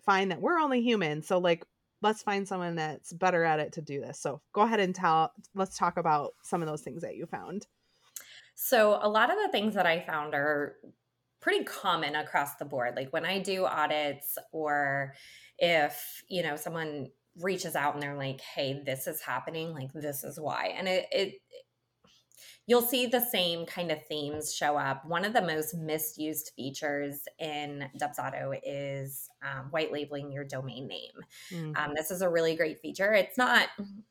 [0.05, 1.23] find that we're only human.
[1.23, 1.65] So like
[2.03, 4.19] let's find someone that's better at it to do this.
[4.21, 7.67] So go ahead and tell let's talk about some of those things that you found.
[8.55, 10.77] So, a lot of the things that I found are
[11.41, 12.97] pretty common across the board.
[12.97, 15.15] Like when I do audits, or
[15.59, 17.09] if, you know, someone
[17.41, 20.75] reaches out and they're like, hey, this is happening, like this is why.
[20.77, 21.35] And it, it
[22.67, 25.05] you'll see the same kind of themes show up.
[25.05, 31.13] One of the most misused features in Dubsado is um, white labeling your domain name.
[31.53, 33.13] Mm, Um, this is a really great feature.
[33.13, 33.69] It's not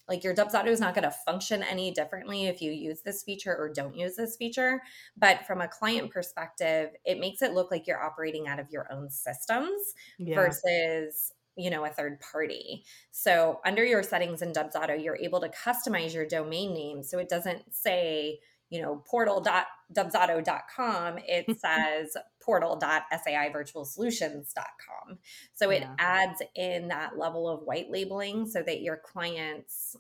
[0.07, 3.55] like your Dubsado is not going to function any differently if you use this feature
[3.55, 4.81] or don't use this feature.
[5.17, 8.91] But from a client perspective, it makes it look like you're operating out of your
[8.91, 10.35] own systems yeah.
[10.35, 15.50] versus you know a third party so under your settings in dubsado you're able to
[15.50, 25.17] customize your domain name so it doesn't say you know portal.dubsado.com it says portal.saivirtualsolutions.com
[25.54, 25.95] so it Yeah.
[26.00, 29.98] adds in that level of white labeling so that your clients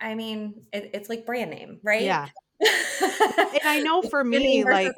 [0.00, 2.28] I- mean it, it's like brand name right Yeah.
[3.02, 4.92] And I know for me, like.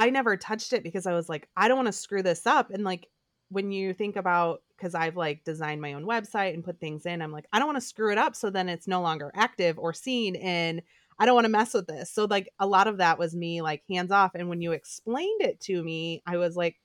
[0.00, 2.70] I never touched it because I was like, I don't want to screw this up.
[2.70, 3.06] And like
[3.52, 7.22] when you think about because I've like designed my own website and put things in,
[7.22, 9.78] I'm like, I don't want to screw it up so then it's no longer active
[9.78, 10.82] or seen and
[11.18, 12.10] I don't want to mess with this.
[12.10, 14.32] So like a lot of that was me like hands off.
[14.34, 16.76] And when you explained it to me, I was like,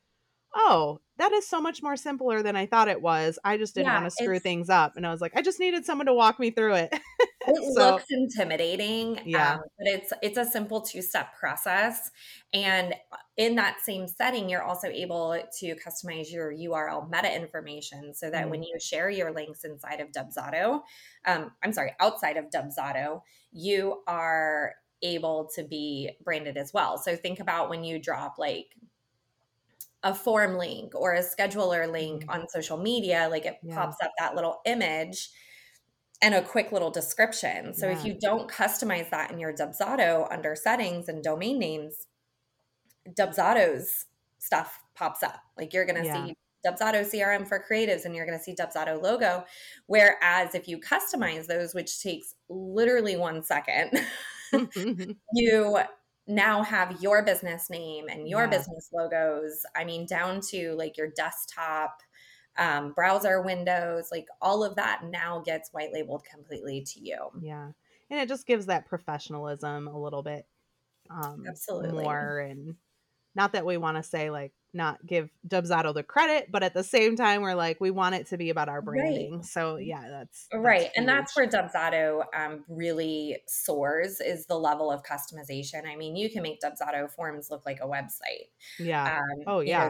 [0.55, 3.39] oh, that is so much more simpler than I thought it was.
[3.43, 4.97] I just didn't Yeah, want to screw things up.
[4.97, 6.93] And I was like, I just needed someone to walk me through it.
[7.47, 9.57] it so, looks intimidating Yeah.
[9.57, 12.11] um, but it's it's a simple two-step process
[12.53, 12.93] and
[13.37, 18.49] in that same setting you're also able to customize your url meta information so that
[18.49, 18.49] Mm.
[18.49, 20.81] when you share your links inside of dubsado
[21.25, 27.15] um, i'm sorry outside of dubsado you are able to be branded as well so
[27.15, 28.75] think about when you drop like
[30.03, 32.29] a form link or a scheduler link Mhm.
[32.29, 33.67] on social media like it Yeah.
[33.69, 35.31] pops up that little image
[36.21, 37.73] and a quick little description.
[37.73, 42.07] So if you don't customize that in your Dubsado under settings and domain names,
[43.09, 44.05] Dubsado's
[44.39, 45.41] stuff pops up.
[45.57, 46.09] Like you're going to Yeah.
[46.09, 49.45] see Dubsado CRM for creatives and you're going to see Dubsado logo.
[49.87, 53.91] Whereas if you customize those, which takes literally one second,
[55.33, 55.79] you
[56.27, 58.49] now have your business name and your Yeah.
[58.49, 59.65] business logos.
[59.75, 62.01] I mean, down to like your desktop
[62.57, 67.17] um, browser windows, like all of that now gets white labeled completely to you.
[67.41, 67.71] yeah.
[68.09, 70.45] And it just gives that professionalism a little bit
[71.09, 72.03] um Absolutely.
[72.03, 72.75] more and
[73.35, 76.83] not that we want to say like not give Dubsado the credit, but at the
[76.83, 78.83] same time we're like we want it to be about our Right.
[78.83, 79.43] branding.
[79.43, 80.89] So yeah, that's, that's Right.
[80.95, 85.85] And that's where Dubsado um, really soars is the level of customization.
[85.87, 88.49] I mean, you can make Dubsado forms look like a website.
[88.79, 89.19] yeah.
[89.19, 89.89] Um, Oh, you know, yeah.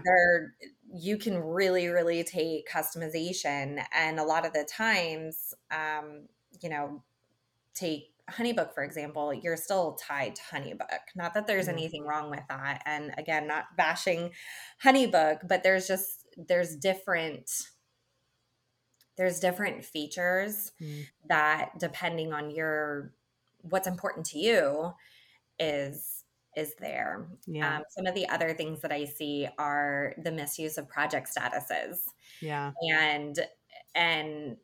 [0.93, 6.27] You can really, really take customization, and a lot of the times, um,
[6.61, 7.03] you know,
[7.73, 9.33] take HoneyBook for example.
[9.33, 10.99] You're still tied to HoneyBook.
[11.15, 11.73] Not that there's Yeah.
[11.73, 14.33] anything wrong with that, and again, not bashing
[14.83, 17.49] HoneyBook, but there's just there's different
[19.17, 21.07] there's different features Mm.
[21.27, 23.13] that depending on your
[23.61, 24.93] what's important to you
[25.59, 26.16] is
[26.57, 27.77] is there Yeah.
[27.77, 31.99] um, some of the other things that i see are the misuse of project statuses
[32.41, 32.71] Yeah.
[32.91, 33.39] and
[33.95, 34.57] and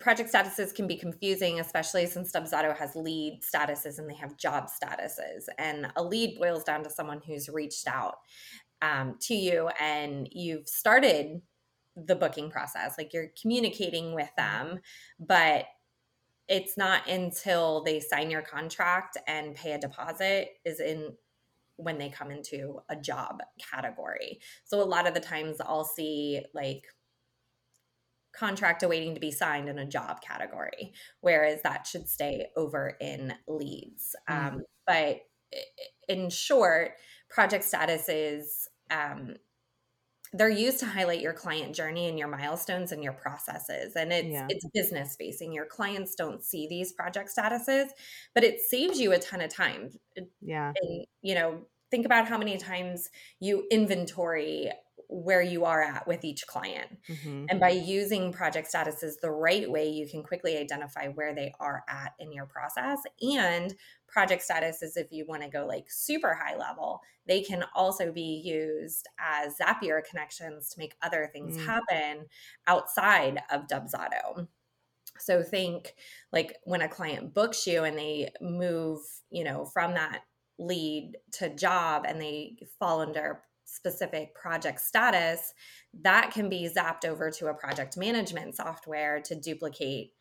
[0.00, 4.68] project statuses can be confusing especially since dubsado has lead statuses and they have job
[4.68, 8.16] statuses and a lead boils down to someone who's reached out
[8.82, 11.40] um, to you and you've started
[11.96, 14.80] the booking process like you're communicating with them
[15.20, 15.66] but
[16.48, 21.14] it's not until they sign your contract and pay a deposit is in
[21.76, 26.40] when they come into a job category so a lot of the times i'll see
[26.54, 26.84] like
[28.36, 33.32] contract awaiting to be signed in a job category whereas that should stay over in
[33.48, 34.54] leads Mm.
[34.54, 35.20] um, but
[36.08, 36.92] in short
[37.28, 39.34] project statuses um,
[40.36, 44.28] they're used to highlight your client journey and your milestones and your processes and it's
[44.28, 44.46] Yeah.
[44.48, 47.88] it's business facing your clients don't see these project statuses
[48.34, 49.90] but it saves you a ton of time
[50.40, 50.72] Yeah.
[50.80, 54.72] and you know think about how many times you inventory
[55.08, 59.70] where you are at with each client hmm and by using project statuses the right
[59.70, 62.98] way, you can quickly identify where they are at in your process.
[63.20, 63.74] And
[64.06, 68.40] project statuses, if you want to go like super high level, they can also be
[68.44, 71.66] used as Zapier connections to make other things Mm.
[71.66, 72.26] happen
[72.66, 74.48] outside of Dubsado.
[75.18, 75.94] So think
[76.32, 80.22] like when a client books you and they move, you know, from that
[80.58, 83.42] lead to job and they fall under
[83.74, 85.52] specific project status,
[86.02, 90.12] that can be zapped over to a project management software to duplicate,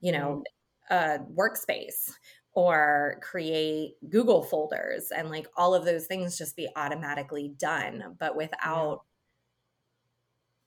[0.00, 0.42] you know,
[0.90, 2.10] a workspace
[2.54, 8.36] or create Google folders and like all of those things just be automatically done, but
[8.36, 9.02] without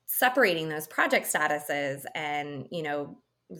[0.07, 3.17] separating those project statuses and, you know,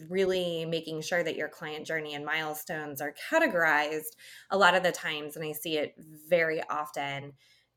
[0.08, 4.16] really making sure that your client journey and milestones are categorized
[4.50, 5.94] a lot of the times and i see it
[6.28, 7.32] very often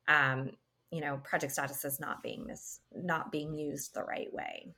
[0.07, 0.49] um,
[0.91, 4.73] you know project status is not being mis- not being used the right way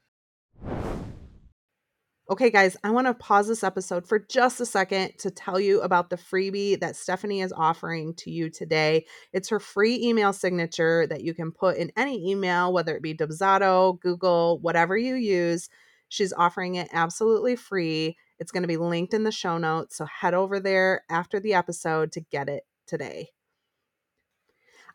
[2.32, 5.82] Okay, guys, I want to pause this episode for just a second to tell you
[5.82, 9.06] about the freebie that Stephanie is offering to you today.
[9.34, 13.13] It's her free email signature that you can put in any email, whether it be
[13.13, 15.67] Dubsado, Google, whatever you use.
[16.08, 18.15] She's offering it absolutely free.
[18.39, 19.97] It's going to be linked in the show notes.
[19.97, 23.32] So head over there after the episode to get it today.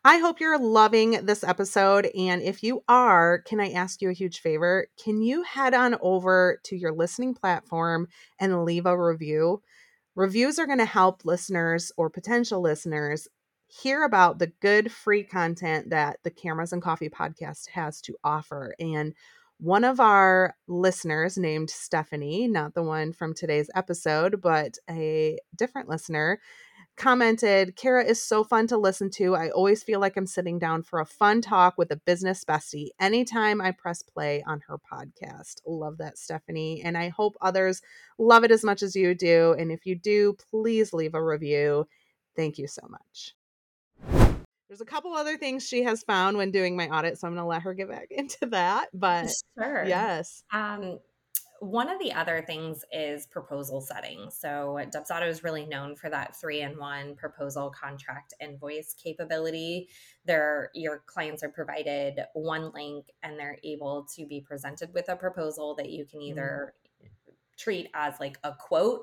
[0.03, 2.07] I hope you're loving this episode.
[2.17, 4.87] And if you are, can I ask you a huge favor?
[5.03, 8.07] Can you head on over to your listening platform
[8.39, 9.61] and leave a review?
[10.15, 13.27] Reviews are going to help listeners or potential listeners
[13.67, 18.73] hear about the good free content that the Cameras and Coffee podcast has to offer.
[18.79, 19.13] And
[19.59, 25.89] one of our listeners named Stephanie, not the one from today's episode, but a different
[25.89, 26.39] listener,
[26.97, 29.35] commented, Kara is so fun to listen to.
[29.35, 32.89] I always feel like I'm sitting down for a fun talk with a business bestie
[32.99, 35.61] anytime I press play on her podcast.
[35.65, 36.81] Love that, Stephanie.
[36.83, 37.81] And I hope others
[38.17, 39.55] love it as much as you do.
[39.57, 41.87] And if you do, please leave a review.
[42.35, 43.35] Thank you so much.
[44.67, 47.43] There's a couple other things she has found when doing my audit, so I'm going
[47.43, 48.87] to let her get back into that.
[48.93, 49.85] But Sure.
[49.85, 50.43] yes.
[50.51, 50.99] Um,
[51.59, 54.29] one of the other things is proposal setting.
[54.29, 59.89] So Dubsado is really known for that three-in-one proposal, contract, invoice capability.
[60.25, 65.15] There, your clients are provided one link, and they're able to be presented with a
[65.15, 66.29] proposal that you can mm-hmm.
[66.29, 66.73] either
[67.57, 69.01] treat as like a quote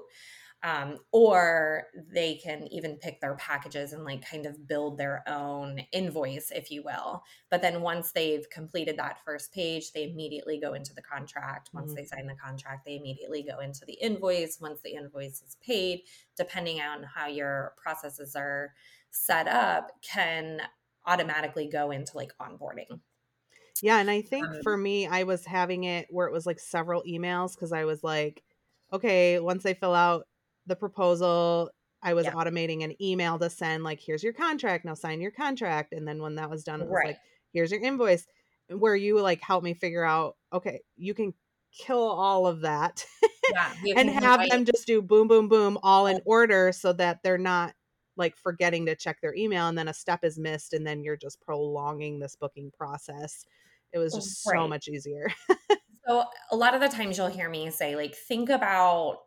[0.65, 5.81] um, or they can even pick their packages and like kind of build their own
[5.93, 7.23] invoice if you will.
[7.51, 11.71] But then once they've completed that first page they immediately go into the contract.
[11.75, 11.95] Once Mhm.
[11.95, 14.59] they sign the contract they immediately go into the invoice.
[14.61, 16.03] Once the invoice is paid
[16.37, 18.75] depending on how your processes are
[19.11, 20.62] set up can
[21.07, 23.01] automatically go into like onboarding.
[23.81, 26.59] Yeah, and I think Um, for me, I was having it where it was like
[26.59, 28.45] several emails because I was like,
[28.93, 30.27] okay, once I fill out
[30.67, 31.71] the proposal,
[32.03, 32.35] I was Yeah.
[32.35, 35.93] automating an email to send, like, here's your contract, now sign your contract.
[35.93, 37.05] And then when that was done, it was Right.
[37.05, 37.21] like,
[37.53, 38.27] here's your invoice,
[38.69, 41.35] where you like help me figure out, okay, you can
[41.73, 43.05] kill all of that
[43.49, 46.25] yeah and have them just do boom, boom, boom, all in Oh.
[46.25, 47.75] order so that they're not
[48.17, 51.17] like forgetting to check their email and then a step is missed and then you're
[51.17, 53.45] just prolonging this booking process.
[53.93, 55.29] It was oh, just so much easier.
[56.07, 59.21] So a lot of the times you'll hear me say like think about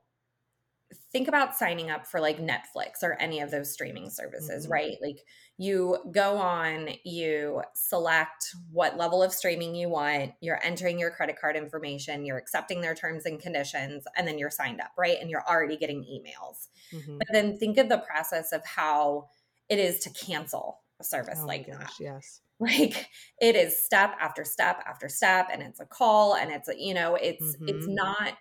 [1.11, 4.71] think about signing up for like Netflix or any of those streaming services, Mhm.
[4.71, 4.97] right?
[5.01, 5.25] Like
[5.57, 11.37] you go on, you select what level of streaming you want, you're entering your credit
[11.39, 15.17] card information, you're accepting their terms and conditions, and then you're signed up, right?
[15.19, 16.67] And you're already getting emails.
[16.91, 17.17] Mhm.
[17.19, 19.29] But then think of the process of how
[19.69, 22.41] it is to cancel a service Oh like that gosh, yes.
[22.59, 23.09] like
[23.39, 26.93] it is step after step after step and it's a call and it's a, you
[26.93, 27.93] know it's it's Mhm.
[27.93, 28.33] not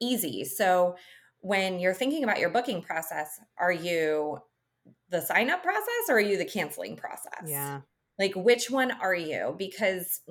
[0.00, 0.96] easy so
[1.44, 4.38] when you're thinking about your booking process are you
[5.10, 7.82] the sign up process or are you the canceling process Yeah.
[8.18, 10.22] like which one are you because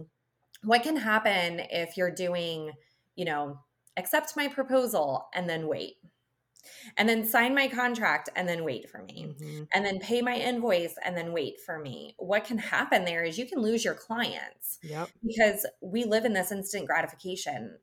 [0.63, 2.71] what can happen if you're doing
[3.15, 3.59] you know
[3.95, 5.97] accept my proposal and then wait
[6.97, 9.67] and then sign my contract and then wait for me Mhm.
[9.71, 12.15] and then pay my invoice and then wait for me.
[12.17, 15.09] What can happen there is you can lose your clients Yep.
[15.27, 17.79] because we live in this instant gratification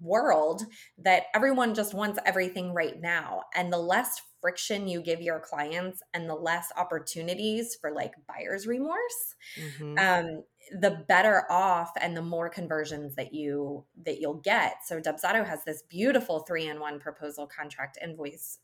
[0.00, 0.62] world
[0.98, 3.42] that everyone just wants everything right now.
[3.54, 8.66] And the less friction you give your clients and the less opportunities for like buyer's
[8.66, 9.98] remorse, Mhm.
[9.98, 14.76] um, the better off and the more conversions that you that you'll get.
[14.84, 18.58] So Dubsado has this beautiful three-in-one proposal contract invoice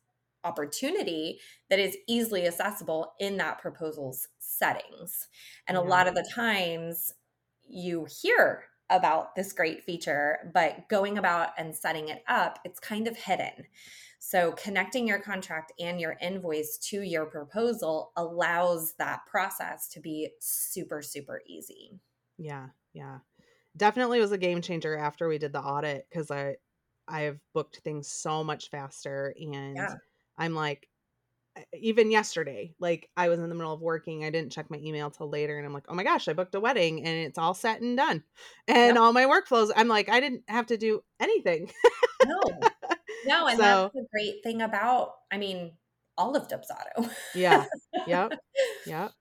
[0.44, 5.28] opportunity that is easily accessible in that proposal's settings.
[5.66, 7.12] And a lot of the times
[7.68, 13.06] you hear about this great feature, but going about and setting it up, it's kind
[13.08, 13.66] of hidden.
[14.18, 20.30] So connecting your contract and your invoice to your proposal allows that process to be
[20.40, 22.00] super, super easy.
[22.38, 22.70] Yeah.
[22.92, 23.20] Yeah.
[23.76, 26.58] Definitely was a game changer after we did the audit because I
[27.08, 29.96] I have booked things so much faster and Yeah.
[30.38, 30.89] I'm like
[31.72, 35.10] even yesterday, like I was in the middle of working, I didn't check my email
[35.10, 37.54] till later and I'm like, "Oh my gosh, I booked a wedding and it's all
[37.54, 38.22] set and done."
[38.68, 38.96] And Yep.
[38.96, 41.70] all my workflows, I'm like, I didn't have to do anything.
[42.26, 42.40] No,
[43.26, 45.72] no, and So- that's the great thing about, I mean,
[46.18, 47.10] all of Dubsado.
[47.34, 47.64] Yeah.
[48.06, 48.32] Yep.
[48.86, 49.12] Yep.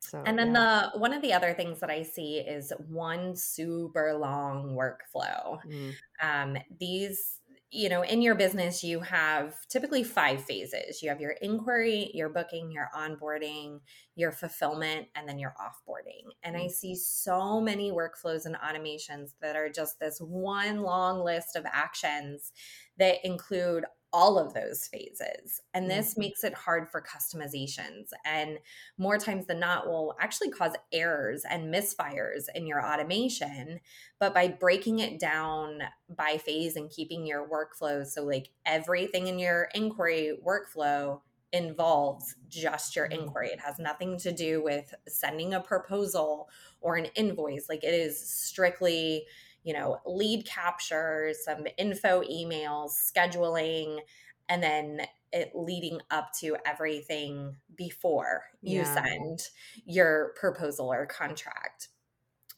[0.00, 0.90] So And then yeah.
[0.92, 5.58] the one of the other things that I see is one super long workflow.
[5.66, 11.02] Mm, Um, these, you know, in your business, you have typically five phases.
[11.02, 13.80] You have your inquiry, your booking, your onboarding,
[14.14, 16.30] your fulfillment, and then your offboarding.
[16.42, 16.70] And I Mm.
[16.70, 22.52] see so many workflows and automations that are just this one long list of actions
[22.98, 23.84] that include
[24.16, 25.60] all of those phases.
[25.74, 26.16] And this Mhm.
[26.16, 28.58] makes it hard for customizations and
[28.96, 33.80] more times than not will actually cause errors and misfires in your automation
[34.18, 39.38] but by breaking it down by phase and keeping your workflows so like everything in
[39.38, 41.20] your inquiry workflow
[41.52, 43.26] involves just your Mhm.
[43.26, 46.48] inquiry it has nothing to do with sending a proposal
[46.80, 49.26] or an invoice like it is strictly
[49.66, 54.00] you know lead capture some info emails scheduling
[54.48, 55.02] and then
[55.32, 58.86] it leading up to everything before you Yeah.
[58.86, 59.40] send
[59.86, 61.90] your proposal or contract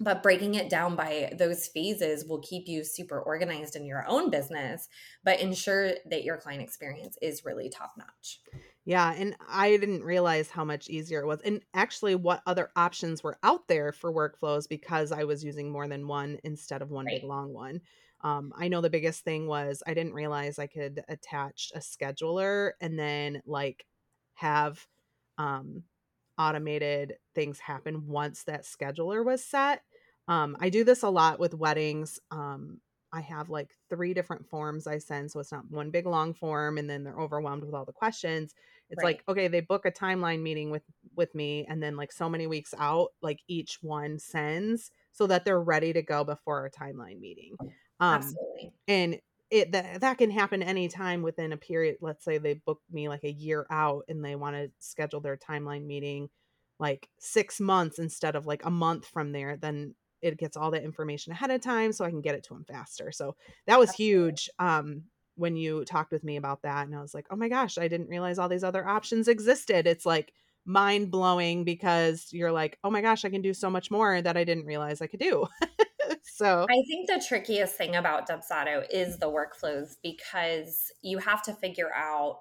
[0.00, 4.30] but breaking it down by those phases will keep you super organized in your own
[4.30, 4.88] business
[5.24, 8.40] but ensure that your client experience is really top notch
[8.88, 11.42] Yeah, and I didn't realize how much easier it was.
[11.42, 15.86] And actually what other options were out there for workflows because I was using more
[15.86, 17.82] than one instead of one big long one.
[18.22, 22.72] Um, I know the biggest thing was I didn't realize I could attach a scheduler
[22.80, 23.84] and then like
[24.34, 24.88] have
[25.36, 25.84] um
[26.38, 29.82] automated things happen once that scheduler was set.
[30.28, 32.20] Um, I do this a lot with weddings.
[32.30, 32.80] Um,
[33.12, 36.78] I have like three different forms I send, so it's not one big long form,
[36.78, 38.54] and then they're overwhelmed with all the questions.
[38.90, 39.04] It's Right.
[39.04, 40.84] like okay, they book a timeline meeting with
[41.14, 45.44] with me, and then like so many weeks out, like each one sends so that
[45.44, 47.58] they're ready to go before our timeline meeting.
[48.00, 48.72] Um, Absolutely.
[48.86, 49.20] and
[49.50, 51.98] it that that can happen anytime within a period.
[52.00, 55.36] Let's say they book me like a year out, and they want to schedule their
[55.36, 56.30] timeline meeting
[56.78, 60.84] like six months instead of like a month from there, then it gets all that
[60.84, 63.12] information ahead of time so I can get it to them faster.
[63.12, 63.36] So
[63.66, 63.92] that was Absolutely.
[63.92, 65.04] huge um,
[65.38, 66.86] when you talked with me about that.
[66.86, 69.86] And I was like, oh my gosh, I didn't realize all these other options existed.
[69.86, 70.32] It's like
[70.66, 74.36] mind blowing because you're like, oh my gosh, I can do so much more that
[74.36, 75.46] I didn't realize I could do.
[76.22, 81.54] so, I think the trickiest thing about Dubsado is the workflows because you have to
[81.54, 82.40] figure out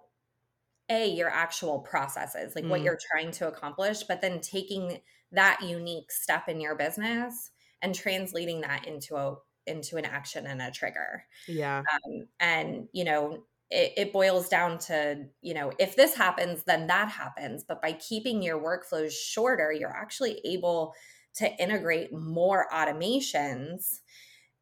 [0.90, 5.00] a your actual processes, like what mm, you're trying to accomplish, but then taking
[5.32, 9.36] that unique step in your business and translating that into a
[9.68, 11.26] into an action and a trigger.
[11.48, 11.84] yeah.
[11.94, 16.88] Um, and you know, it, it boils down to you know if this happens, then
[16.88, 17.64] that happens.
[17.68, 20.94] But by keeping your workflows shorter, you're actually able
[21.36, 24.00] to integrate more automations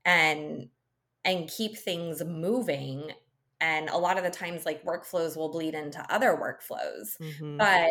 [0.04, 0.70] and
[1.24, 3.12] and keep things moving
[3.62, 7.90] and a lot of the times like workflows will bleed into other workflows hmm but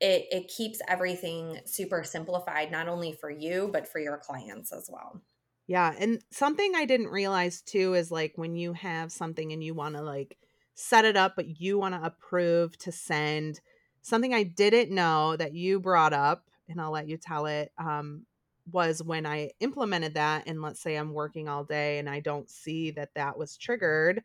[0.00, 4.90] it it keeps everything super simplified not only for you but for your clients as
[4.92, 5.22] well
[5.66, 9.74] Yeah, and something I didn't realize too is like when you have something and you
[9.74, 10.36] want to like
[10.74, 13.60] set it up, but you want to approve to send
[14.02, 17.72] something I didn't know that you brought up, and I'll let you tell it.
[17.78, 18.26] Um,
[18.70, 22.50] was when I implemented that, and let's say I'm working all day and I don't
[22.50, 24.22] see that that was triggered.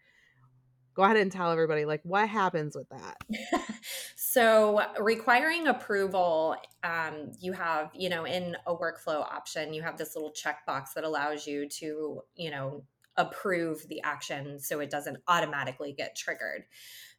[0.95, 3.17] Go ahead and tell everybody like what happens with that.
[4.32, 10.15] so requiring approval um, you have you know in a workflow option you have this
[10.15, 12.84] little checkbox that allows you to you know
[13.17, 16.63] approve the action so it doesn't automatically get triggered.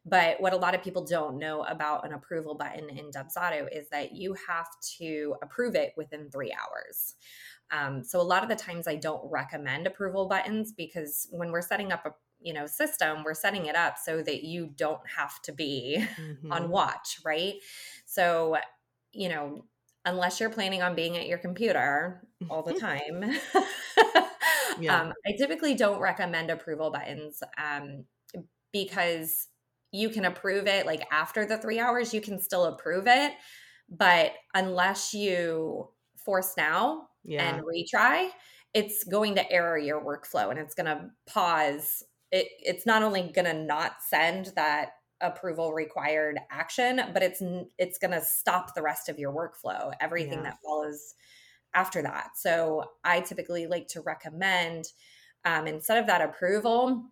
[0.05, 3.89] But what a lot of people don't know about an approval button in dubsado is
[3.89, 7.15] that you have to approve it within three hours.
[7.71, 11.61] Um, so a lot of the times i don't recommend approval buttons because when we're
[11.61, 12.13] setting up a
[12.43, 16.03] you know system we're setting it up so that you don't have to be
[16.51, 17.55] on hmm watch right
[18.05, 18.57] so
[19.11, 19.65] you know
[20.05, 23.23] unless you're planning on being at your computer all the time
[24.75, 25.01] Yeah.
[25.01, 28.05] um, i typically don't recommend approval buttons um,
[28.71, 29.49] because
[29.91, 33.33] you can approve it like after the three hours you can still approve it
[33.89, 37.39] but unless you force now Yeah.
[37.39, 38.29] and retry
[38.73, 42.03] it's going to error your workflow and it's going to pause
[42.33, 44.89] it, it's not only going to not send that
[45.21, 47.41] approval required action but it's
[47.77, 50.43] it's going to stop the rest of your workflow everything Yeah.
[50.43, 51.13] that follows
[51.73, 54.85] after that so i typically like to recommend
[55.45, 57.05] um, instead of that approval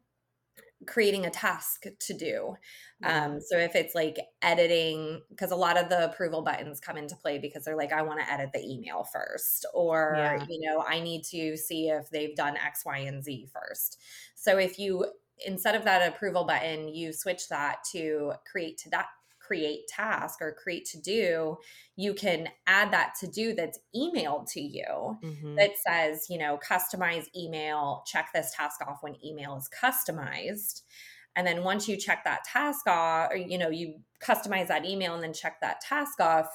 [0.87, 2.55] creating a task to do.
[3.03, 7.15] Um, so if it's like editing because a lot of the approval buttons come into
[7.15, 10.45] play because they're like i want to edit the email first or Yeah.
[10.47, 13.99] you know i need to see if they've done x y and z first.
[14.35, 15.05] So if you
[15.47, 19.07] instead of that approval button you switch that to create to that
[19.51, 21.57] create task or create to do
[21.97, 26.57] you can add that to do that's emailed to you hmm that says, you know,
[26.65, 30.81] customize email, check this task off when email is customized.
[31.35, 35.13] And then once you check that task off, or, you know, you customize that email
[35.13, 36.47] and then check that task off,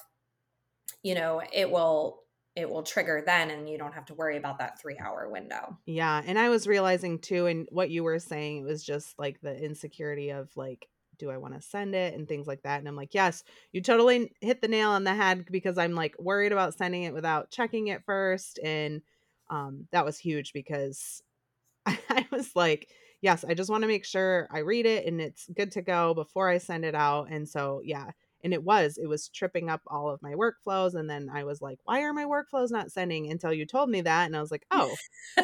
[1.03, 2.23] you know, it will
[2.55, 5.79] it will trigger then and you don't have to worry about that three hour window.
[5.85, 9.41] Yeah, and I was realizing too, and what you were saying, it was just like
[9.43, 10.89] the insecurity of like,
[11.19, 12.79] do I want to send it and things like that.
[12.79, 16.15] And I'm like, yes, you totally hit the nail on the head because I'm like
[16.19, 18.59] worried about sending it without checking it first.
[18.63, 19.03] And
[19.51, 21.23] um, that was huge because
[21.87, 22.89] I was like,
[23.21, 26.15] yes, I just want to make sure I read it and it's good to go
[26.15, 27.29] before I send it out.
[27.31, 28.11] And so, yeah.
[28.45, 30.95] And it was, it was tripping up all of my workflows.
[30.95, 34.03] And then I was like, why are my workflows not sending until you told me
[34.03, 34.27] that?
[34.27, 34.95] And I was like, oh,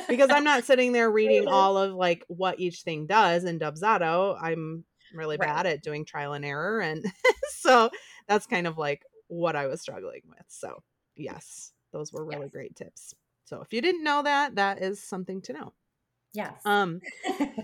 [0.08, 4.38] because I'm not sitting there reading all of like what each thing does in Dubsado.
[4.40, 5.48] I'm really Right.
[5.48, 6.80] bad at doing trial and error.
[6.80, 7.04] And
[7.50, 7.90] so
[8.28, 10.44] that's kind of like what I was struggling with.
[10.48, 10.82] So,
[11.16, 12.50] yes, those were really Yes.
[12.50, 13.14] great tips.
[13.44, 15.72] So, if you didn't know that, that is something to know.
[16.32, 16.64] Yes.
[16.64, 17.02] Um,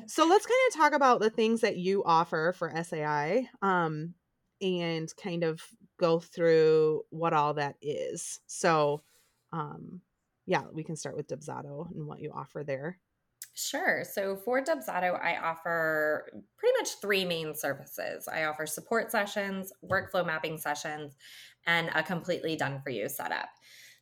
[0.06, 3.48] so let's kind of talk about the things that you offer for SAI.
[3.62, 4.14] Um,
[4.60, 5.62] and kind of
[5.98, 8.40] go through what all that is.
[8.46, 9.02] So,
[9.52, 10.00] um,
[10.46, 12.98] yeah, we can start with Dubsado and what you offer there.
[13.54, 14.04] Sure.
[14.04, 18.28] So for Dubsado, I offer pretty much three main services.
[18.28, 21.16] I offer support sessions, workflow mapping sessions,
[21.66, 23.48] and a completely done for you setup.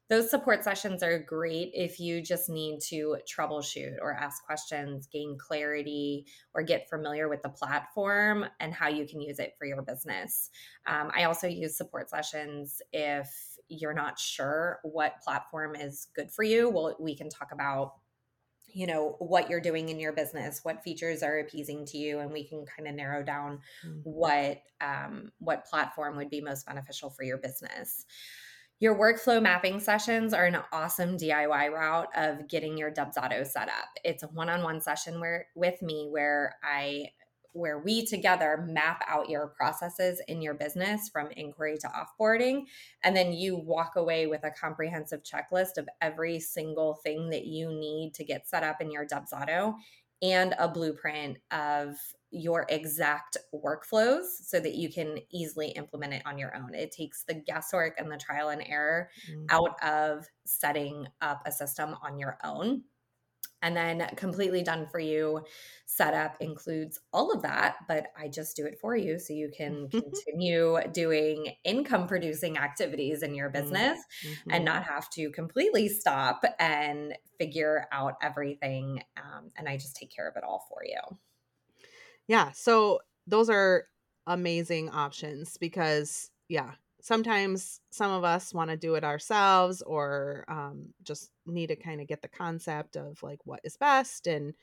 [0.08, 5.36] Those support sessions are great if you just need to troubleshoot or ask questions, gain
[5.36, 9.82] clarity, or get familiar with the platform and how you can use it for your
[9.82, 10.50] business.
[10.86, 13.28] Um, I also use support sessions if
[13.68, 16.68] you're not sure what platform is good for you.
[16.68, 17.94] Well, we can talk about
[18.72, 22.32] you know what you're doing in your business what features are appeasing to you and
[22.32, 24.00] we can kind of narrow down mm-hmm.
[24.02, 28.04] what um, what platform would be most beneficial for your business
[28.78, 33.88] your workflow mapping sessions are an awesome DIY route of getting your Dubsado set up.
[34.04, 37.06] It's a one-on-one session where with me where I
[37.56, 42.64] where we together map out your processes in your business from inquiry to offboarding.
[43.02, 47.68] And then you walk away with a comprehensive checklist of every single thing that you
[47.68, 49.74] need to get set up in your Dubsado
[50.22, 51.96] and a blueprint of
[52.30, 56.74] your exact workflows so that you can easily implement it on your own.
[56.74, 59.46] It takes the guesswork and the trial and error mm-hmm.
[59.48, 62.82] out of setting up a system on your own.
[63.66, 65.44] And then completely done for you
[65.86, 69.88] setup includes all of that, but I just do it for you so you can
[69.90, 73.62] continue doing income producing activities in your mm-hmm.
[73.62, 74.50] business mm-hmm.
[74.52, 79.02] and not have to completely stop and figure out everything.
[79.16, 81.00] Um, and I just take care of it all for you.
[82.28, 82.52] Yeah.
[82.52, 83.86] So those are
[84.28, 86.74] amazing options because, yeah,
[87.06, 92.00] sometimes some of us want to do it ourselves or um, just need to kind
[92.00, 94.54] of get the concept of like what is best and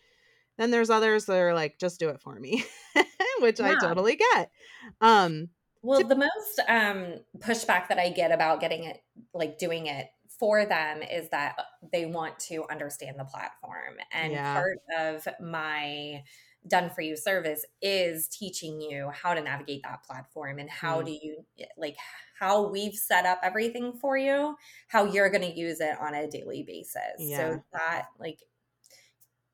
[0.58, 2.66] then there's others that are like just do it for me
[3.40, 3.72] which yeah.
[3.72, 4.52] i totally get
[5.00, 5.48] um
[5.84, 9.02] well to- the most um pushback that i get about getting it
[9.34, 11.56] like doing it for them is that
[11.94, 14.54] they want to understand the platform and yeah.
[14.54, 16.22] part of my
[16.68, 21.06] done for you service is teaching you how to navigate that platform and how mm.
[21.06, 21.44] do you
[21.78, 21.96] like
[22.40, 24.56] how we've set up everything for you
[24.88, 27.38] how you're going to use it on a daily basis yeah.
[27.38, 28.40] so that like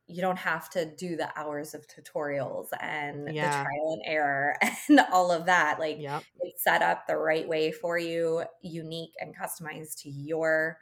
[0.09, 3.45] you don't have to do the hours of tutorials and yeah.
[3.45, 4.55] the trial and error
[4.89, 6.23] and all of that like yep.
[6.41, 10.77] it's set up the right way for you unique and customized to your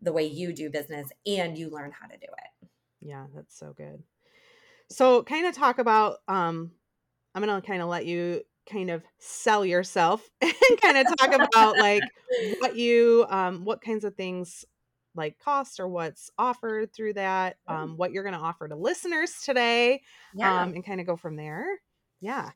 [0.00, 2.68] the way you do business and you learn how to do it
[3.00, 4.02] yeah that's so good
[4.90, 6.72] so, kind of talk about um
[7.34, 11.32] I'm going to kind of let you kind of sell yourself and kind of talk
[11.32, 12.02] about like
[12.58, 14.64] what you um what kinds of things
[15.14, 19.40] like cost or what's offered through that um what you're going to offer to listeners
[19.42, 20.02] today
[20.34, 20.62] yeah.
[20.62, 21.64] um and kind of go from there.
[22.20, 22.50] Yeah.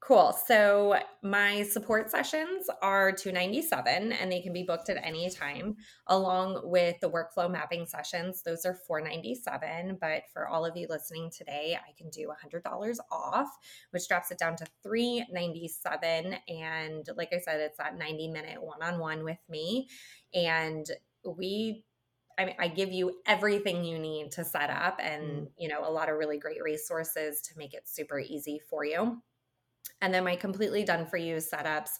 [0.00, 0.32] Cool.
[0.46, 0.94] So
[1.24, 5.76] my support sessions are 297 and they can be booked at any time
[6.06, 8.42] along with the workflow mapping sessions.
[8.42, 13.48] Those are 497, but for all of you listening today, I can do $100 off,
[13.90, 19.24] which drops it down to 397 and like I said, it's that 90 minute one-on-one
[19.24, 19.88] with me
[20.32, 20.86] and
[21.26, 21.84] we
[22.38, 25.48] I mean, I give you everything you need to set up and, mm.
[25.58, 29.20] you know, a lot of really great resources to make it super easy for you.
[30.00, 31.90] And then my completely done for you setups,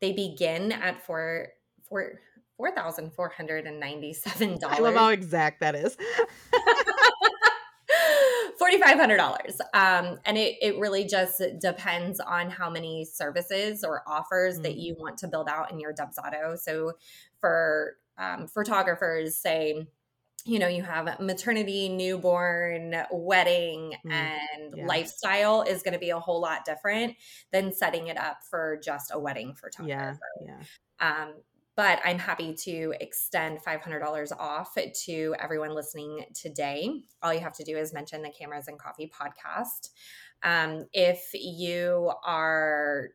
[0.00, 1.48] they begin at four
[1.88, 2.20] four
[2.56, 4.78] four thousand four hundred and ninety seven dollars.
[4.78, 5.96] I love how exact that is.
[8.60, 9.60] $4,500.
[9.74, 14.62] Um, and it, it really just depends on how many services or offers mm-hmm.
[14.62, 16.58] that you want to build out in your Dubsado.
[16.58, 16.92] So
[17.40, 19.86] for um, photographers, say,
[20.44, 24.86] you know, you have maternity, newborn, wedding, mm, and yeah.
[24.86, 27.14] lifestyle is going to be a whole lot different
[27.50, 30.18] than setting it up for just a wedding photographer.
[30.46, 30.56] Yeah.
[31.00, 31.22] yeah.
[31.22, 31.34] Um,
[31.76, 34.76] but I'm happy to extend $500 off
[35.06, 37.02] to everyone listening today.
[37.22, 39.90] All you have to do is mention the Cameras and Coffee podcast.
[40.42, 43.08] Um, if you are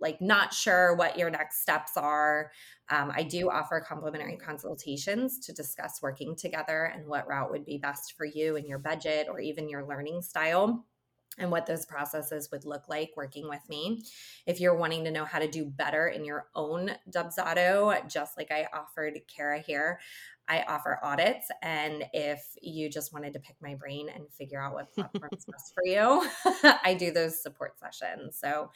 [0.00, 2.50] like not sure what your next steps are,
[2.90, 7.78] um, I do offer complimentary consultations to discuss working together and what route would be
[7.78, 10.84] best for you and your budget or even your learning style
[11.38, 14.02] and what those processes would look like working with me.
[14.46, 18.50] If you're wanting to know how to do better in your own Dubsado, just like
[18.50, 20.00] I offered Kara here,
[20.48, 21.48] I offer audits.
[21.62, 25.44] And if you just wanted to pick my brain and figure out what platform is
[25.50, 26.26] best for you,
[26.84, 28.38] I do those support sessions.
[28.38, 28.70] So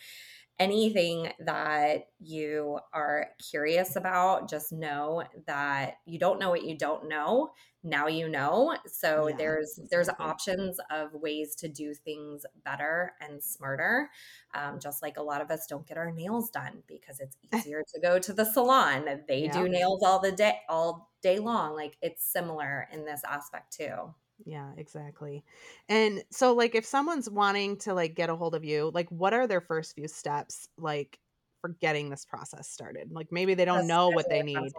[0.60, 7.08] anything that you are curious about, just know that you don't know what you don't
[7.08, 7.52] know.
[7.82, 10.30] now you know so Yeah, there's there's exactly.
[10.30, 14.10] options of ways to do things better and smarter
[14.54, 17.82] um, just like a lot of us don't get our nails done because it's easier
[17.92, 19.58] to go to the salon they Yeah.
[19.58, 24.14] do nails all the day all day long like it's similar in this aspect too
[24.44, 25.44] Yeah, exactly.
[25.88, 29.34] And so like if someone's wanting to like get a hold of you, like what
[29.34, 31.18] are their first few steps like
[31.60, 33.10] for getting this process started?
[33.12, 34.72] Like maybe they don't just know what they need.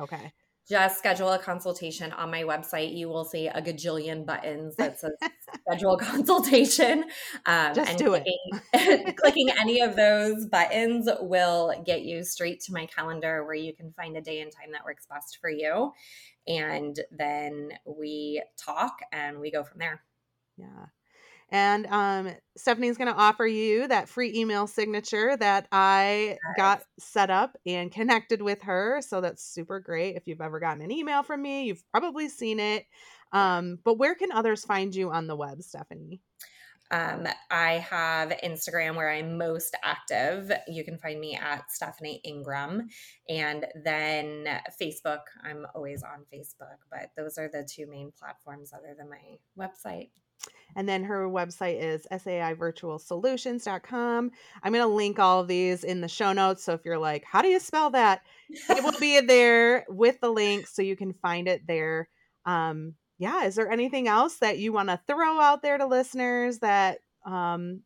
[0.00, 0.32] Okay.
[0.68, 2.96] just schedule a consultation on my website.
[2.96, 5.12] You will see a gajillion buttons that says
[5.68, 7.04] schedule consultation.
[7.46, 8.24] Um, Just and do it.
[8.72, 13.72] clicking, clicking any of those buttons will get you straight to my calendar where you
[13.74, 15.92] can find a day and time that works best for you.
[16.46, 20.02] And then we talk and we go from there.
[20.56, 20.86] Yeah.
[21.50, 27.30] And um, Stephanie's going to offer you that free email signature that I got set
[27.30, 29.00] up and connected with her.
[29.00, 30.16] So that's super great.
[30.16, 32.86] If you've ever gotten an email from me, you've probably seen it.
[33.32, 36.20] Um, but where can others find you on the web, Stephanie?
[36.90, 40.52] Um, I have Instagram where I'm most active.
[40.68, 42.82] You can find me at Stephanie Inghram.
[43.28, 48.94] And then Facebook, I'm always on Facebook, but those are the two main platforms other
[48.96, 50.10] than my website.
[50.74, 54.30] And then her website is saivirtualsolutions.com.
[54.62, 56.64] I'm going to link all of these in the show notes.
[56.64, 58.22] So if you're like, how do you spell that?
[58.68, 62.08] It will be there with the link so you can find it there.
[62.44, 63.44] Um, yeah.
[63.44, 67.82] Is there anything else that you want to throw out there to listeners that um,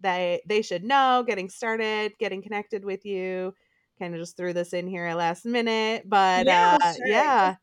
[0.00, 3.54] they, they should know getting started, getting connected with you?
[3.98, 7.04] Kind of just threw this in here at last minute, but Yeah, uh, sure.
[7.04, 7.56] yeah,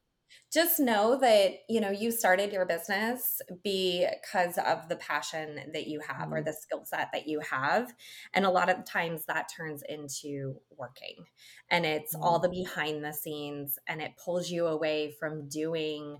[0.53, 5.99] just know that you know you started your business because of the passion that you
[6.01, 6.43] have or Mhm.
[6.43, 7.93] the skill set that you have
[8.33, 11.25] and a lot of times that turns into working
[11.69, 16.19] and it's all the behind the scenes and it pulls you away from doing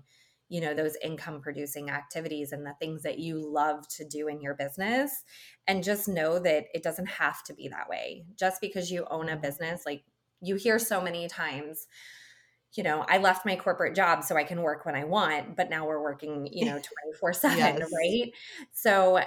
[0.50, 4.42] you know those income producing activities and the things that you love to do in
[4.42, 5.24] your business
[5.66, 9.30] and just know that it doesn't have to be that way just because you own
[9.30, 10.04] a business like
[10.42, 11.86] you hear so many times
[12.74, 15.70] you know, I left my corporate job so I can work when I want, but
[15.70, 17.90] now we're working, you know, 24 7, Yes.
[17.92, 18.32] right?
[18.72, 19.20] So,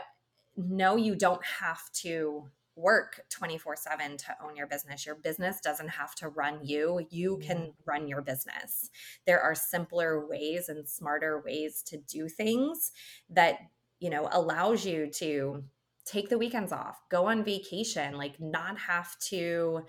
[0.56, 5.06] no, you don't have to work 24 7 to own your business.
[5.06, 7.06] Your business doesn't have to run you.
[7.10, 7.72] You can mm-hmm.
[7.86, 8.90] run your business.
[9.26, 12.92] There are simpler ways and smarter ways to do things
[13.30, 13.58] that,
[14.00, 15.64] you know, allows you to
[16.06, 19.84] take the weekends off, go on vacation, like not have to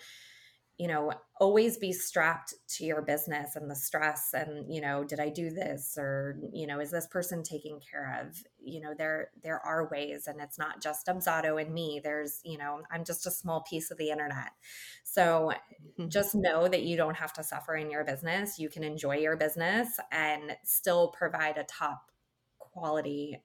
[0.79, 5.21] you know always be strapped to your business and the stress and you know did
[5.21, 5.97] i do this?
[5.99, 8.43] or you know is this person taken care of?
[8.63, 12.01] You know there there are ways and it's not just Dubsado and me.
[12.03, 14.51] There's you know i'm just a small piece of the internet.
[15.05, 15.53] So
[15.99, 16.09] mm-hmm.
[16.09, 18.59] just know that you don't have to suffer in your business.
[18.59, 22.11] You can enjoy your business and still provide a top
[22.59, 23.43] quality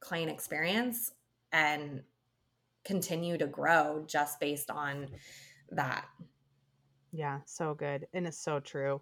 [0.00, 1.12] client experience
[1.52, 2.02] and
[2.84, 5.08] continue to grow just based on
[5.70, 6.06] that
[7.12, 8.06] Yeah, so good.
[8.12, 9.00] And it's so true.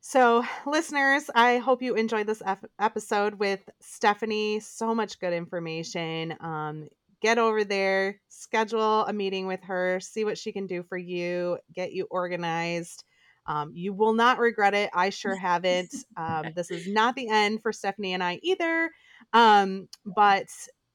[0.00, 4.60] So, listeners, I hope you enjoyed this ep- episode with Stephanie.
[4.60, 6.34] So much good information.
[6.40, 6.88] Um,
[7.20, 11.58] get over there, schedule a meeting with her, see what she can do for you,
[11.74, 13.04] get you organized.
[13.46, 14.90] Um, you will not regret it.
[14.94, 15.94] I sure haven't.
[16.16, 18.90] Um, this is not the end for Stephanie and I either.
[19.32, 20.46] Um, but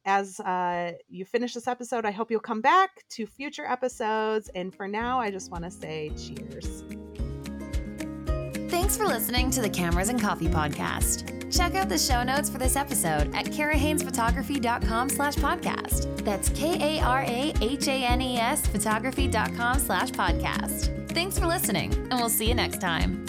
[0.05, 4.49] as uh, you finish this episode, I hope you'll come back to future episodes.
[4.55, 6.83] And for now, I just want to say cheers.
[8.69, 11.29] Thanks for listening to the Cameras and Coffee podcast.
[11.55, 16.17] Check out the show notes for this episode at karahainesphotography.com slash podcast.
[16.25, 17.07] That's K-A-R-A-H-A-N-E-S
[18.67, 21.11] photography.com slash podcast.
[21.11, 23.22] Thanks for listening, and we'll see you next time.